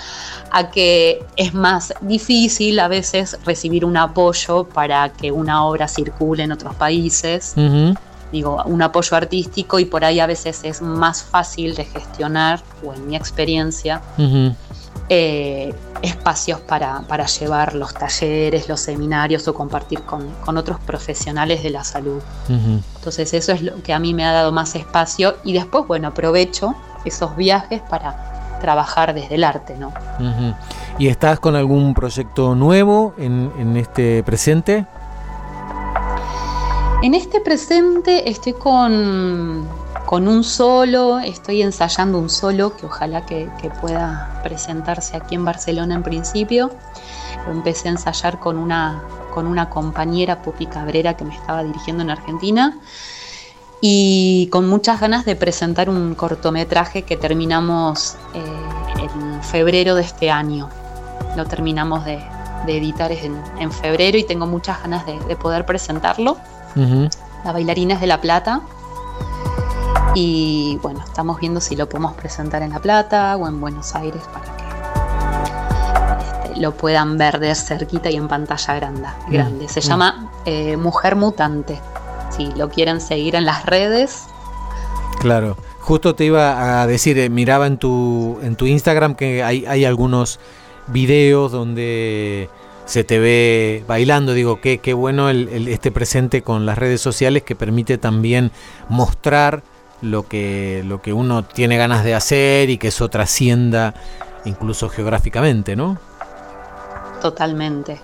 [0.51, 6.43] a que es más difícil a veces recibir un apoyo para que una obra circule
[6.43, 7.93] en otros países Ujú.
[8.31, 12.93] Digo, un apoyo artístico y por ahí a veces es más fácil de gestionar, o
[12.93, 14.01] en mi experiencia,
[15.09, 21.63] eh, espacios para, para llevar los talleres, los seminarios o compartir con, con otros profesionales
[21.63, 22.21] de la salud.
[22.49, 26.09] Entonces eso es lo que a mí me ha dado más espacio y después, bueno,
[26.09, 29.93] aprovecho esos viajes para trabajar desde el arte, ¿no?
[30.99, 34.87] ¿Y estás con algún proyecto nuevo en, en este presente?
[37.03, 39.67] En este presente estoy con,
[40.07, 43.47] con un solo, estoy ensayando un solo que ojalá que,
[43.79, 46.71] pueda presentarse aquí en Barcelona en principio.
[47.45, 52.01] Lo empecé a ensayar con una, con una compañera, Pupi Cabrera, que me estaba dirigiendo
[52.01, 52.79] en Argentina.
[53.79, 58.41] Y con muchas ganas de presentar un cortometraje que terminamos eh,
[59.03, 60.67] en febrero de este año.
[61.35, 62.19] Lo terminamos de,
[62.65, 66.37] de editar en, en febrero y tengo muchas ganas de poder presentarlo.
[67.43, 68.61] La bailarina es de La Plata.
[70.15, 74.21] Y bueno, estamos viendo si lo podemos presentar en La Plata o en Buenos Aires
[74.33, 74.63] para que
[76.49, 79.07] este, lo puedan ver de cerquita y en pantalla grande.
[79.29, 79.67] grande.
[79.67, 79.83] Se mm.
[79.83, 81.79] llama eh, Mujer Mutante.
[82.35, 84.27] Si lo quieren seguir en las redes,
[85.19, 85.57] Claro.
[85.79, 89.85] Justo te iba a decir, eh, miraba en tu, en tu Instagram que hay, hay
[89.85, 90.39] algunos
[90.87, 92.49] videos donde
[92.87, 94.33] se te ve bailando.
[94.33, 98.51] Digo, qué, qué bueno el, el- este presente con las redes sociales que permite también
[98.89, 99.61] mostrar
[100.01, 103.93] lo que, lo que uno tiene ganas de hacer y que eso trascienda
[104.45, 105.99] incluso geográficamente, ¿no?
[107.21, 107.99] totalmente.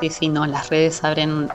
[0.00, 1.48] Sí, sí, no, las redes abren.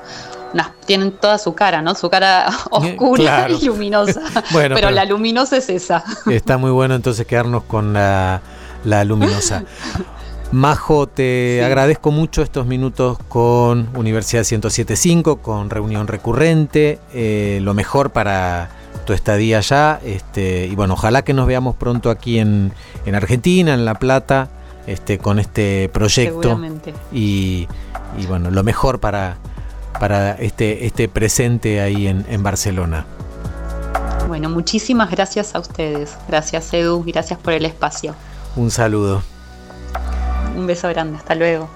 [0.54, 1.96] unas- tienen toda su cara, ¿no?
[1.96, 3.58] Su cara oscura claro.
[3.62, 4.20] y luminosa.
[4.52, 6.04] Bueno, pero, pero- la luminosa es esa.
[6.30, 8.42] Está muy bueno entonces quedarnos con la,
[8.84, 9.64] la luminosa.
[10.52, 18.10] Majo, te agradezco mucho estos minutos con Universidad 1075, con reunión recurrente, eh, lo mejor
[18.10, 18.70] para
[19.06, 22.74] tu estadía allá, este, y bueno, ojalá que nos veamos pronto aquí en,
[23.06, 24.50] en Argentina, en La Plata,
[24.88, 26.60] este, con este proyecto.
[27.14, 27.68] Y,
[28.20, 29.38] y bueno, lo mejor para,
[30.02, 33.06] para este, este presente ahí en, en Barcelona.
[34.28, 36.18] Bueno, muchísimas gracias a ustedes.
[36.28, 37.04] Gracias, Edu.
[37.06, 38.16] Gracias por el espacio.
[38.58, 39.24] Un saludo.
[40.56, 41.68] Un beso grande, hasta luego.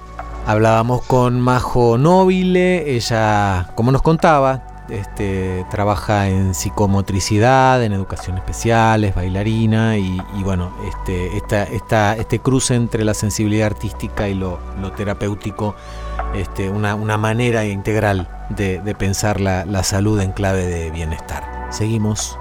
[0.45, 9.03] Hablábamos con Majo Nobile, ella, como nos contaba, este, trabaja en psicomotricidad, en educación especial,
[9.03, 14.59] es bailarina y, bueno, este, esta, esta, este cruce entre la sensibilidad artística y lo,
[14.95, 15.75] terapéutico,
[16.35, 21.67] este, una, una, manera integral de, pensar la salud en clave de bienestar.
[21.71, 22.37] Seguimos.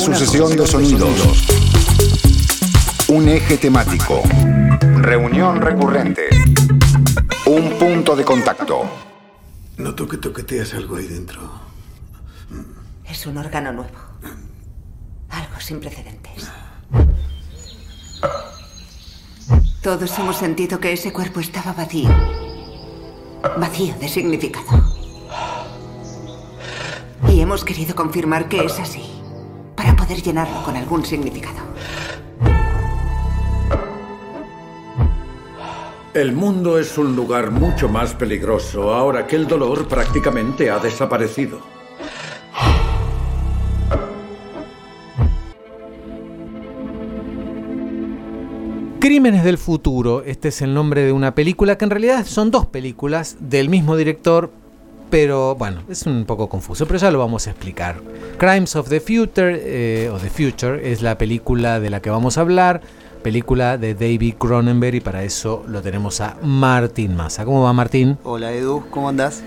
[0.00, 1.46] Sucesión de sonidos.
[3.08, 4.22] Un eje temático.
[4.96, 6.30] Reunión recurrente.
[7.44, 8.84] Un punto de contacto.
[9.76, 11.42] Noto que toqueteas algo ahí dentro.
[13.04, 13.98] Es un órgano nuevo.
[15.28, 16.50] Algo sin precedentes.
[19.82, 22.08] Todos hemos sentido que ese cuerpo estaba vacío.
[23.58, 24.82] Vacío de significado.
[27.28, 29.19] Y hemos querido confirmar que es así
[29.80, 31.56] para poder llenarlo con algún significado.
[36.12, 41.60] El mundo es un lugar mucho más peligroso ahora que el dolor prácticamente ha desaparecido.
[49.00, 52.66] Crímenes del futuro, este es el nombre de una película que en realidad son dos
[52.66, 54.52] películas del mismo director
[55.10, 57.96] pero bueno, es un poco confuso, pero ya lo vamos a explicar.
[58.38, 62.38] Crimes of the Future, eh, o The Future, es la película de la que vamos
[62.38, 62.80] a hablar,
[63.22, 67.44] película de David Cronenberg y para eso lo tenemos a Martín Massa.
[67.44, 68.16] ¿Cómo va Martín?
[68.24, 69.42] Hola Edu, ¿cómo andás?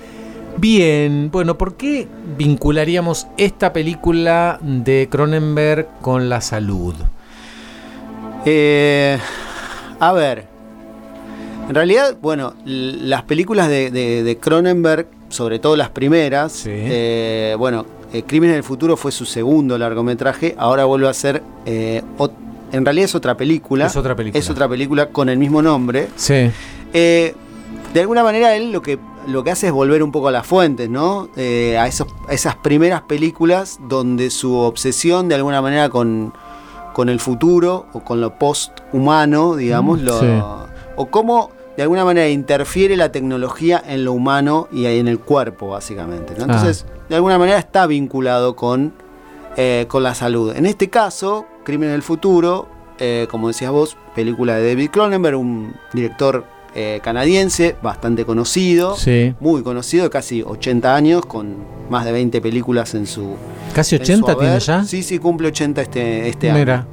[0.57, 2.07] Bien, bueno, ¿por qué
[2.37, 6.93] vincularíamos esta película de Cronenberg con la salud?
[8.45, 9.17] Eh,
[9.99, 10.45] a ver,
[11.69, 17.85] en realidad, bueno, las películas de, de- de Cronenberg, sobre todo las primeras, eh, bueno,
[18.13, 22.01] eh, Crímenes del Futuro fue su segundo largometraje, ahora vuelve a ser, eh,
[22.71, 23.85] en realidad es otra película.
[23.87, 24.39] Es otra película.
[24.39, 26.07] Es otra película con el mismo nombre.
[26.15, 26.49] Sí.
[26.93, 27.35] Eh,
[27.93, 30.45] de alguna manera él lo que, lo que hace es volver un poco a las
[30.45, 31.29] fuentes, ¿no?
[31.35, 36.33] Eh, a, esos, a esas primeras películas donde su obsesión de alguna manera con,
[36.93, 40.27] con el futuro o con lo post-humano, digamos, Mm, lo- sí.
[40.95, 45.69] o cómo de alguna manera interfiere la tecnología en lo humano y en el cuerpo,
[45.69, 46.33] básicamente.
[46.37, 46.41] ¿no?
[46.41, 46.45] Ah.
[46.45, 48.93] Entonces, de alguna manera está vinculado con,
[49.57, 50.55] eh, con la salud.
[50.55, 52.67] En este caso, Crimen del Futuro,
[52.99, 56.45] eh, como decías vos, película de David Cronenberg, un director
[56.75, 59.35] eh, canadiense bastante conocido, Sí.
[59.39, 61.55] muy conocido, casi 80 años, con
[61.89, 63.35] más de 20 películas en su...
[63.75, 64.83] ¿Casi en su 80 tiene ya?
[64.83, 66.85] Sí, sí, cumple 80 este, este año.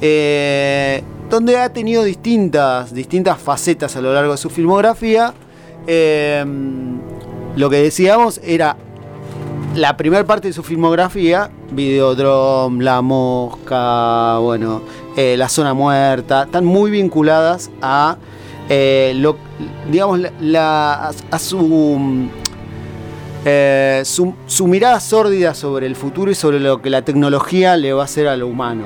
[0.00, 5.34] Eh, donde ha tenido distintas, distintas facetas a lo largo de su filmografía.
[5.86, 6.44] Eh,
[7.56, 8.76] lo que decíamos era
[9.74, 14.82] la primera parte de su filmografía, Videodrome, La Mosca, bueno,
[15.16, 18.16] eh, La Zona Muerta, están muy vinculadas a,
[19.14, 19.36] lo,
[19.90, 20.20] digamos,
[20.54, 22.28] a, su,
[24.46, 28.04] su, mirada sórdida sobre el futuro y sobre lo que la tecnología le va a
[28.04, 28.84] hacer a lo humano.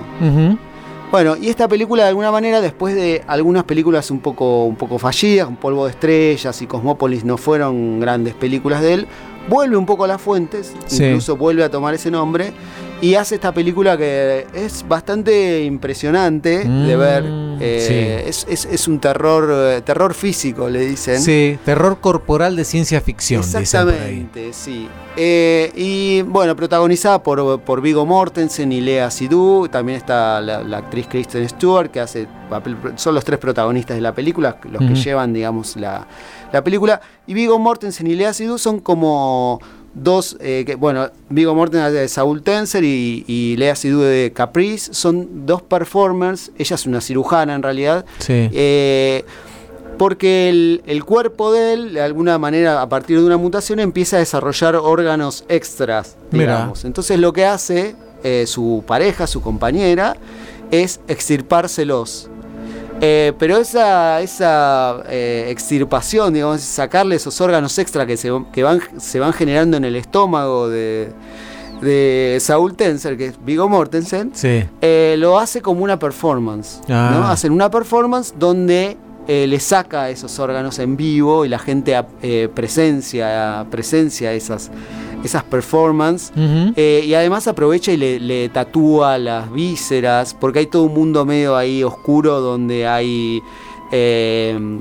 [1.13, 4.99] Bueno, y esta película de alguna manera, después de algunas películas un poco, un poco
[4.99, 9.07] fallidas, un Polvo de Estrellas y Cosmópolis no fueron grandes películas de él,
[9.47, 11.05] vuelve un poco a las fuentes, Sí.
[11.05, 12.55] incluso vuelve a tomar ese nombre,
[13.03, 17.25] y hace esta película que es bastante impresionante de Mm, ver.
[17.61, 21.21] eh, es, es- es un terror, eh, terror físico, le dicen.
[21.21, 23.41] Sí, terror corporal de ciencia ficción.
[23.43, 24.89] Exactamente, sí.
[25.17, 29.69] Eh, y bueno, protagonizada por, por Vigo Mortensen y Lea Seydoux.
[29.71, 32.77] También está la, la actriz Kristen Stewart, que hace papel.
[32.97, 36.07] Son los tres protagonistas de la película, los que llevan, digamos, la,
[36.53, 37.01] la película.
[37.27, 39.61] Y Vigo Mortensen y Lea Seydoux son como
[39.95, 40.37] dos.
[40.41, 44.95] eh, que, bueno, Vigo Mortensen de Saul Tenser y, y Lea Seydoux de Caprice.
[44.95, 46.51] Son dos performers.
[46.59, 48.05] Ella es una cirujana en realidad.
[48.19, 48.49] Sí.
[48.53, 49.25] Eh,
[49.99, 54.17] porque el, el cuerpo de él, de alguna manera, a partir de una mutación, empieza
[54.17, 56.55] a desarrollar órganos extras, Mira.
[56.55, 56.85] digamos.
[56.85, 60.17] Entonces lo que hace eh, su pareja, su compañera,
[60.71, 62.31] es extirpárselos.
[63.05, 68.81] Eh, pero esa, esa eh, extirpación, digamos, sacarle esos órganos extra que, se, que van,
[68.99, 71.11] se van generando en el estómago de,
[71.81, 74.63] de Saul Tenser, que es Vigo Mortensen, Sí.
[74.81, 76.81] eh, lo hace como una performance.
[76.89, 77.11] Ah.
[77.13, 77.27] ¿no?
[77.29, 78.97] Hacen una performance donde
[79.27, 84.71] eh, le saca esos órganos en vivo y la gente eh, presencia, presencia esas,
[85.25, 86.33] esas performances.
[86.77, 91.25] Eh, y además aprovecha y le, le tatúa las vísceras, porque hay todo un mundo
[91.25, 93.43] medio ahí oscuro donde hay
[93.93, 94.81] eh,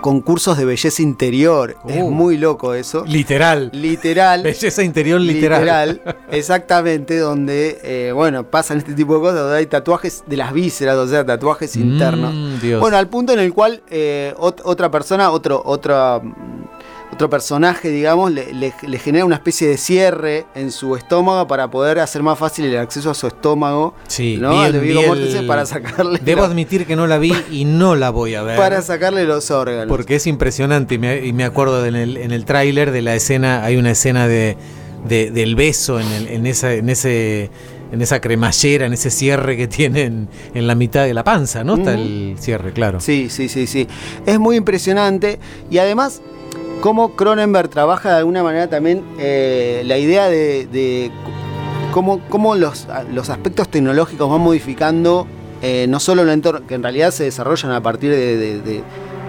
[0.00, 1.76] concursos de belleza interior.
[1.88, 2.10] Es Uh.
[2.10, 3.04] muy loco eso.
[3.06, 3.70] Literal.
[3.72, 4.42] Literal.
[4.44, 5.60] Belleza interior literal.
[5.94, 10.52] Literal, exactamente, donde, eh, bueno, pasan este tipo de cosas, donde hay tatuajes de las
[10.52, 12.62] vísceras, o sea, tatuajes Mm, internos.
[12.62, 12.80] Dios.
[12.80, 16.20] Bueno, al punto en el cual eh, ot- otra persona, otro, otra,
[17.16, 21.70] otro personaje, digamos, le, le- le genera una especie de cierre en su estómago para
[21.70, 23.94] poder hacer más fácil el acceso a su estómago.
[24.06, 24.50] Sí, ¿no?
[24.50, 27.06] vi Al el- de Viggo vi el- Mortensen para sacarle, Debo la- admitir que no
[27.06, 28.56] la vi y no la voy a ver.
[28.58, 29.88] para sacarle los órganos.
[29.88, 33.00] Porque es impresionante y me, y me acuerdo de en el, en el tráiler de
[33.00, 34.56] la escena, hay una escena de,
[35.08, 37.50] de- del beso en, el- en, esa, en, ese,
[37.92, 41.76] en esa cremallera, en ese cierre que tienen en la mitad de la panza, ¿no?
[41.76, 43.00] Está el cierre, claro.
[43.00, 43.88] Sí, sí, sí, sí.
[44.26, 45.38] Es muy impresionante
[45.70, 46.20] y además
[46.80, 51.10] cómo Cronenberg trabaja de alguna manera también eh, la idea de,
[51.92, 55.26] cómo, cómo los, los aspectos tecnológicos van modificando
[55.62, 58.82] eh, no solo el entorno, que en realidad se desarrollan a partir de-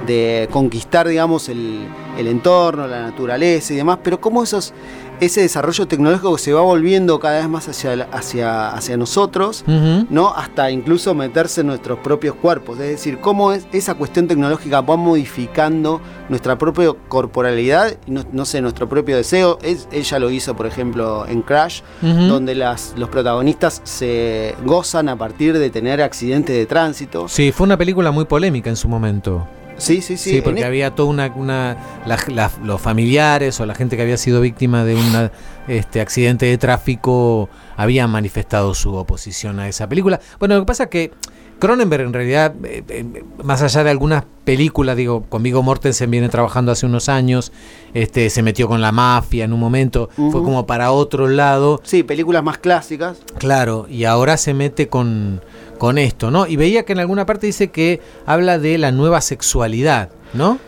[0.05, 1.85] de conquistar, digamos, el,
[2.17, 4.73] el entorno, la naturaleza y demás, pero cómo esos,
[5.19, 9.63] ese desarrollo tecnológico se va volviendo cada vez más hacia, hacia, hacia nosotros,
[10.09, 10.33] ¿no?
[10.33, 12.79] Hasta incluso meterse en nuestros propios cuerpos.
[12.79, 18.45] Es decir, cómo es, esa cuestión tecnológica va modificando nuestra propia corporalidad, y no, no
[18.45, 19.59] sé, nuestro propio deseo.
[19.61, 25.15] Es, ella lo hizo, por ejemplo, en Crash, donde las, los protagonistas se gozan a
[25.15, 27.27] partir de tener accidentes de tránsito.
[27.27, 29.47] Sí, fue una película muy polémica en su momento.
[29.77, 30.31] Sí, sí, sí.
[30.31, 33.95] Sí, porque en e- había toda una, una la- la- los familiares o la gente
[33.95, 35.29] que había sido víctima de un
[35.67, 40.19] este, accidente de tráfico habían manifestado su oposición a esa película.
[40.39, 41.11] Bueno, lo que pasa es que
[41.59, 46.29] Cronenberg en realidad, eh, eh, más allá de algunas películas, digo, con Viggo Mortensen viene
[46.29, 47.51] trabajando hace unos años,
[47.95, 51.81] este, se metió con la mafia en un momento, fue como para otro lado.
[51.83, 53.17] Sí, películas más clásicas.
[53.39, 55.41] Claro, y ahora se mete con,
[55.77, 56.47] con esto, ¿no?
[56.47, 60.59] Y veía que en alguna parte dice que habla de la nueva sexualidad, ¿no?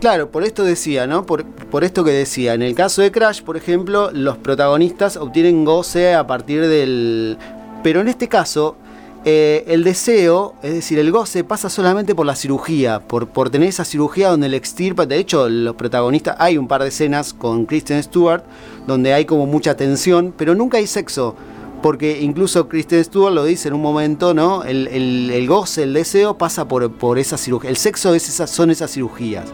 [0.00, 1.26] Claro, por esto decía, ¿no?
[1.26, 2.54] Por, por esto que decía.
[2.54, 7.36] En el caso de Crash, por ejemplo, los protagonistas obtienen goce a partir del.
[7.82, 8.76] Pero en este caso,
[9.24, 13.68] eh, el deseo, es decir, el goce pasa solamente por la cirugía, por, por tener
[13.68, 15.04] esa cirugía donde le extirpa.
[15.04, 18.44] De hecho, los protagonistas, hay un par de escenas con Kristen Stewart
[18.86, 21.34] donde hay como mucha tensión, pero nunca hay sexo.
[21.82, 24.64] Porque incluso Kristen Stewart lo dice en un momento, ¿no?
[24.64, 27.70] El, el- el goce, el deseo pasa por, por esa cirugía.
[27.70, 29.44] El sexo es esas, son esas cirugías.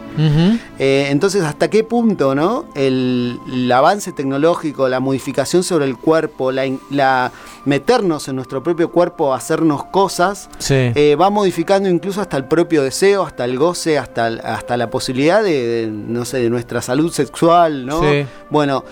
[0.78, 2.64] Eh, entonces, ¿hasta qué punto, no?
[2.74, 7.30] El, el avance tecnológico, la modificación sobre el cuerpo, la, la
[7.64, 10.74] meternos en nuestro propio cuerpo, hacernos cosas, Sí.
[10.94, 15.42] eh, va modificando incluso hasta el propio deseo, hasta el goce, hasta, hasta la posibilidad
[15.42, 18.00] de, de, no sé, de nuestra salud sexual, ¿no?
[18.00, 18.24] Sí.
[18.50, 18.84] Bueno.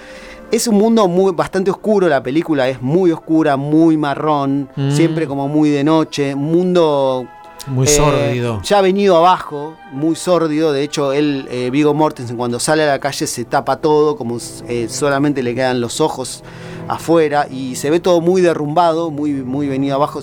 [0.53, 4.91] Es un mundo muy, bastante oscuro, la película es muy oscura, muy marrón, Mm.
[4.91, 7.27] siempre como muy de noche, un mundo
[7.69, 8.61] Muy eh, sórdido.
[8.63, 10.73] ya ha venido abajo, muy sórdido.
[10.73, 14.37] De hecho, él, eh, Vigo Mortensen, cuando sale a la calle se tapa todo, como
[14.69, 16.43] eh, solamente le quedan los ojos
[16.87, 20.21] afuera y se ve todo muy derrumbado, muy, muy venido abajo.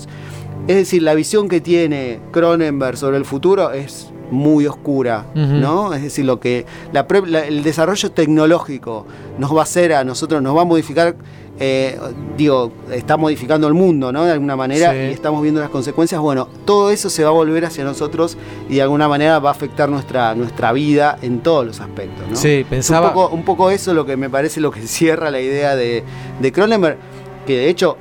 [0.68, 5.26] Es decir, la visión que tiene Cronenberg sobre el futuro es muy oscura.
[5.36, 5.94] ¿no?
[5.94, 9.06] Es decir, lo que la pre- la- el desarrollo tecnológico
[9.38, 11.16] nos va a hacer a nosotros, nos va a modificar,
[11.60, 12.00] eh,
[12.38, 14.24] digo, está modificando el mundo, ¿no?
[14.26, 14.98] De alguna manera Sí.
[14.98, 16.22] y estamos viendo las consecuencias.
[16.22, 18.38] Bueno, todo eso se va a volver hacia nosotros
[18.70, 22.36] y de alguna manera va a afectar nuestra, nuestra vida en todos los aspectos, ¿no?
[22.36, 25.42] Sí, pensaba- un poco, un poco eso lo que me parece lo que cierra la
[25.42, 26.04] idea de,
[26.40, 26.98] de Cronenberg,
[27.46, 27.98] que de hecho,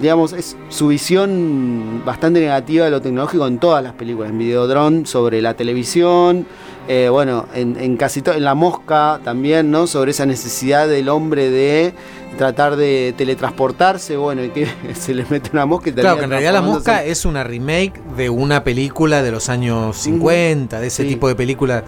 [0.00, 5.06] digamos, es su visión bastante negativa de lo tecnológico en todas las películas, en Videodrome,
[5.06, 6.46] sobre la televisión,
[6.88, 9.86] eh, bueno, en, en casi todo, en La Mosca también, ¿no?
[9.86, 11.94] Sobre esa necesidad del hombre de
[12.38, 16.30] tratar de teletransportarse, bueno, y que se le mete una mosca y Claro, que en
[16.30, 21.02] realidad La Mosca es una remake de una película de los años 50, de ese
[21.04, 21.08] Sí.
[21.10, 21.84] tipo de películas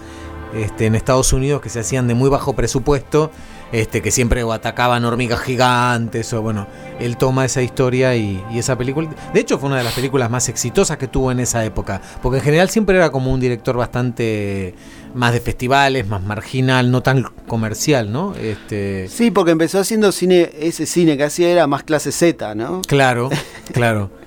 [0.55, 3.29] este, en Estados Unidos que se hacían de muy bajo presupuesto,
[3.71, 6.67] este, que siempre atacaban hormigas gigantes o bueno,
[6.99, 9.09] él toma esa historia y, y esa película.
[9.33, 12.37] De hecho, fue una de las películas más exitosas que tuvo en esa época, porque
[12.39, 14.75] en general siempre era como un director bastante
[15.13, 18.35] más de festivales, más marginal, no tan comercial, ¿no?
[18.35, 22.81] Este, Sí, porque empezó haciendo cine, ese cine que hacía era más clase Z, ¿no?
[22.87, 23.29] claro,
[23.73, 24.11] claro.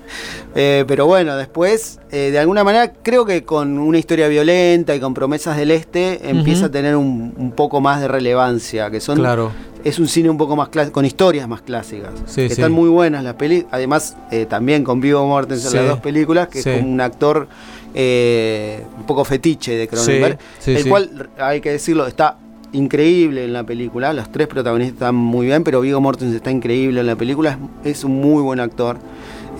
[0.55, 4.99] Eh, pero bueno, después, eh, de alguna manera, creo que con una historia violenta y
[4.99, 9.17] con promesas del este, empieza a tener un, un poco más de relevancia, que son...
[9.17, 9.51] Claro.
[9.83, 12.11] Es un cine un poco más clásico, con historias más clásicas.
[12.27, 12.53] Sí, que sí.
[12.53, 13.73] Están muy buenas las películas.
[13.73, 15.77] Además, eh, también con Vigo Mortensen Sí.
[15.77, 17.47] las dos películas, que es como un actor
[17.95, 20.37] un poco fetiche de Cronenberg.
[20.67, 22.37] El cual, hay que decirlo, está
[22.73, 24.13] increíble en la película.
[24.13, 27.57] Los tres protagonistas están muy bien, pero Vigo Mortensen está increíble en la película.
[27.83, 28.97] Es, es un muy buen actor.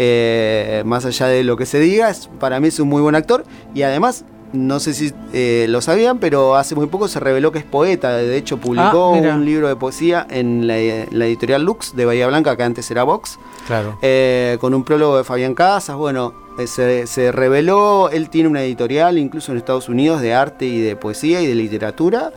[0.03, 3.13] Eh, más allá de lo que se diga, es- para mí es un muy buen
[3.13, 3.43] actor.
[3.75, 7.59] Y además, no sé si eh, lo sabían, pero hace muy poco se reveló que
[7.59, 8.17] es poeta.
[8.17, 9.35] De hecho, publicó Ah, mira.
[9.35, 10.73] un libro de poesía en la,
[11.11, 13.37] la editorial Lux de Bahía Blanca, que antes era Vox.
[13.67, 13.99] Claro.
[14.01, 15.95] Eh, con un prólogo de Fabián Casas.
[15.95, 16.33] Bueno,
[16.65, 20.95] se, se reveló, él tiene una editorial incluso en Estados Unidos de arte y de
[20.95, 22.31] poesía y de literatura.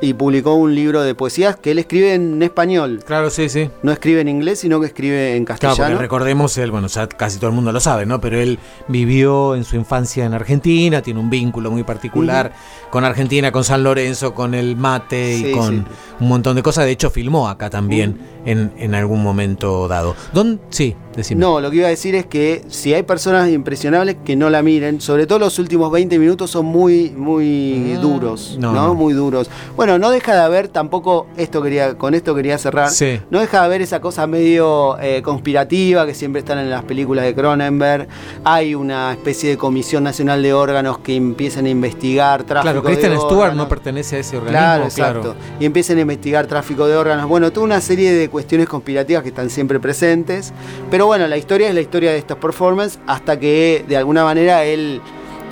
[0.00, 3.00] Y publicó un libro de poesías que él escribe en español.
[3.06, 3.70] Claro, sí, sí.
[3.82, 5.90] No escribe en inglés, sino que escribe en Claro, castellano.
[5.94, 8.20] porque recordemos, él, bueno, ya casi todo el mundo lo sabe, ¿no?
[8.20, 12.52] Pero él vivió en su infancia en Argentina, tiene un vínculo muy particular
[12.90, 15.84] con Argentina, con San Lorenzo, con el mate y Sí, con sí.
[16.20, 16.84] un montón de cosas.
[16.84, 20.14] De hecho, filmó acá también en, en algún momento dado.
[20.32, 20.60] ¿Dónde?
[20.70, 20.96] Sí.
[21.16, 21.40] Decime.
[21.40, 24.62] No, lo que iba a decir es que si hay personas impresionables que no la
[24.62, 28.94] miren, sobre todo los últimos 20 minutos son muy, muy duros, no, no, no.
[28.94, 29.50] Muy duros.
[29.76, 33.20] Bueno, no deja de haber tampoco, esto quería, con esto quería cerrar, Sí.
[33.30, 37.24] no deja de haber esa cosa medio eh, conspirativa que siempre están en las películas
[37.24, 38.08] de Cronenberg.
[38.44, 43.18] Hay una especie de comisión nacional de órganos que empiezan a investigar tráfico Claro, Kristen
[43.20, 44.58] Stewart no pertenece a ese organismo.
[44.58, 45.34] Claro, Claro, exacto.
[45.60, 47.28] Y empiezan a investigar tráfico de órganos.
[47.28, 50.52] Bueno, toda una serie de cuestiones conspirativas que están siempre presentes.
[50.90, 54.64] Pero bueno, la historia es la historia de estos performances hasta que de alguna manera
[54.64, 55.00] él,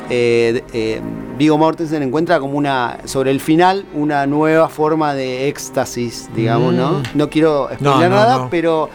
[0.09, 1.01] eh, eh,
[1.39, 6.93] Viggo Mortensen, encuentra como una, sobre el final, una nueva forma de éxtasis, digamos, ¿no?
[6.99, 7.03] Mm.
[7.15, 8.51] No quiero No, explicar no, nada, no.
[8.51, 8.89] pero...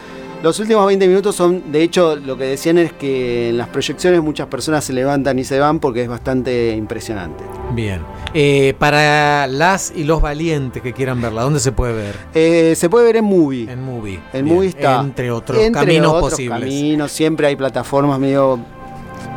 [0.44, 4.22] Los últimos 20 minutos son, de hecho, lo que decían es que en las proyecciones
[4.22, 7.44] muchas personas se levantan y se van porque es bastante impresionante.
[7.74, 8.02] Bien.
[8.34, 12.16] Eh, para las y los valientes que quieran verla, ¿dónde se puede ver?
[12.36, 13.72] Eh, se puede ver en Movie.
[13.72, 14.20] En Movie.
[14.34, 14.46] En.
[14.46, 15.00] Movie está.
[15.02, 16.60] Entre otros Entre caminos otros posibles.
[16.60, 18.60] caminos, siempre hay plataformas medio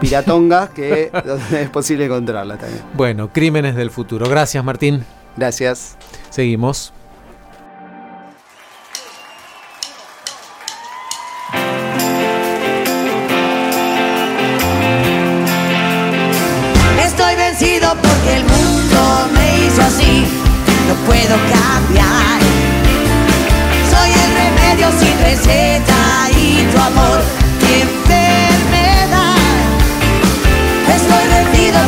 [0.00, 1.10] piratongas que
[1.52, 2.82] es posible encontrarlas también.
[2.94, 4.28] Bueno, Crímenes del Futuro.
[4.28, 5.04] Gracias, Martín.
[5.36, 5.96] Gracias.
[6.28, 6.92] Seguimos.
[21.06, 22.40] Puedo cambiar.
[23.90, 27.20] Soy el remedio sin receta y tu amor
[27.62, 29.36] mi enfermedad.
[30.96, 31.78] Estoy rendido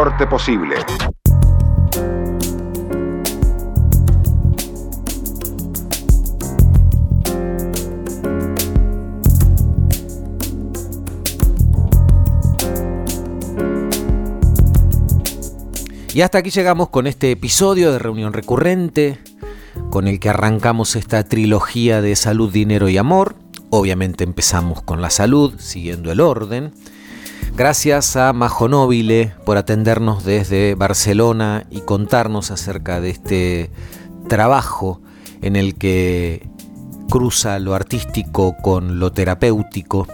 [0.00, 0.76] Posible.
[16.14, 19.18] Y hasta aquí llegamos con este episodio de Reunión Recurrente,
[19.90, 23.36] con el que arrancamos esta trilogía de salud, dinero y amor.
[23.68, 26.72] Obviamente empezamos con la salud, siguiendo el orden.
[27.56, 33.70] Gracias a Majo Nobile por atendernos desde Barcelona y contarnos acerca de este
[34.28, 35.00] trabajo
[35.42, 36.48] en el que
[37.10, 40.06] cruza lo artístico con lo terapéutico.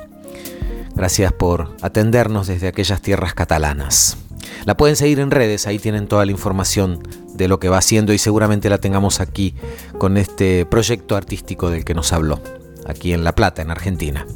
[0.95, 4.16] Gracias por atendernos desde aquellas tierras catalanas.
[4.64, 7.01] La pueden seguir en redes, ahí tienen toda la información
[7.34, 9.55] de lo que va haciendo y seguramente la tengamos aquí
[9.99, 12.41] con este proyecto artístico del que nos habló,
[12.87, 14.26] aquí en La Plata, en Argentina.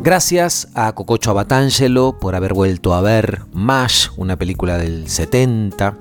[0.00, 5.96] Gracias a Cococho Abatangelo por haber vuelto a ver MASH, una película del 70,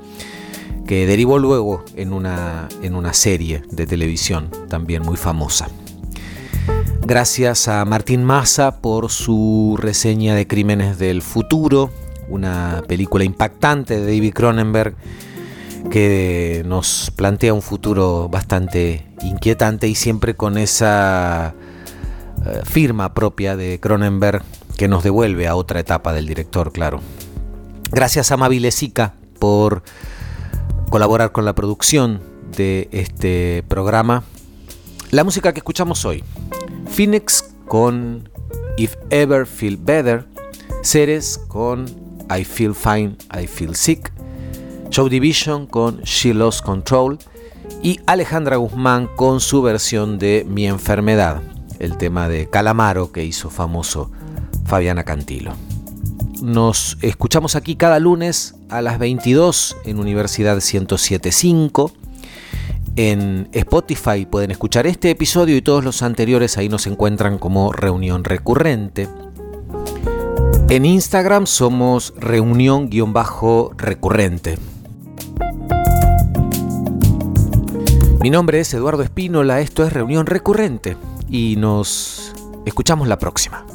[0.87, 5.69] que derivó luego en una, en una serie de televisión también muy famosa.
[7.05, 11.91] Gracias a Martín Massa por su reseña de Crímenes del Futuro,
[12.27, 14.95] una película impactante de David Cronenberg
[15.89, 21.53] que nos plantea un futuro bastante inquietante y siempre con esa
[22.45, 24.43] eh, firma propia de Cronenberg
[24.77, 27.01] que nos devuelve a otra etapa del director, claro.
[27.91, 29.83] Gracias a Mabile Sica por
[30.89, 32.21] colaborar con la producción
[32.57, 34.23] de este programa.
[35.11, 36.23] La música que escuchamos hoy,
[36.89, 38.29] Phoenix con
[38.77, 40.25] If Ever Feel Better,
[40.83, 41.85] Ceres con
[42.35, 44.11] I Feel Fine, I Feel Sick,
[44.89, 47.19] Show Division con She Lost Control
[47.83, 51.41] y Alejandra Guzmán con su versión de Mi Enfermedad
[51.81, 54.09] el tema de Calamaro que hizo famoso
[54.65, 55.53] Fabiana Cantilo.
[56.41, 61.91] Nos escuchamos aquí cada lunes a las 22 en Universidad 1075.
[62.95, 68.23] En Spotify pueden escuchar este episodio y todos los anteriores, ahí nos encuentran como reunión
[68.23, 69.09] recurrente.
[70.69, 74.59] En Instagram somos reunión-recurrente.
[78.21, 80.95] Mi nombre es Eduardo Espínola, esto es Reunión Recurrente
[81.31, 82.33] y nos
[82.65, 83.65] escuchamos la próxima.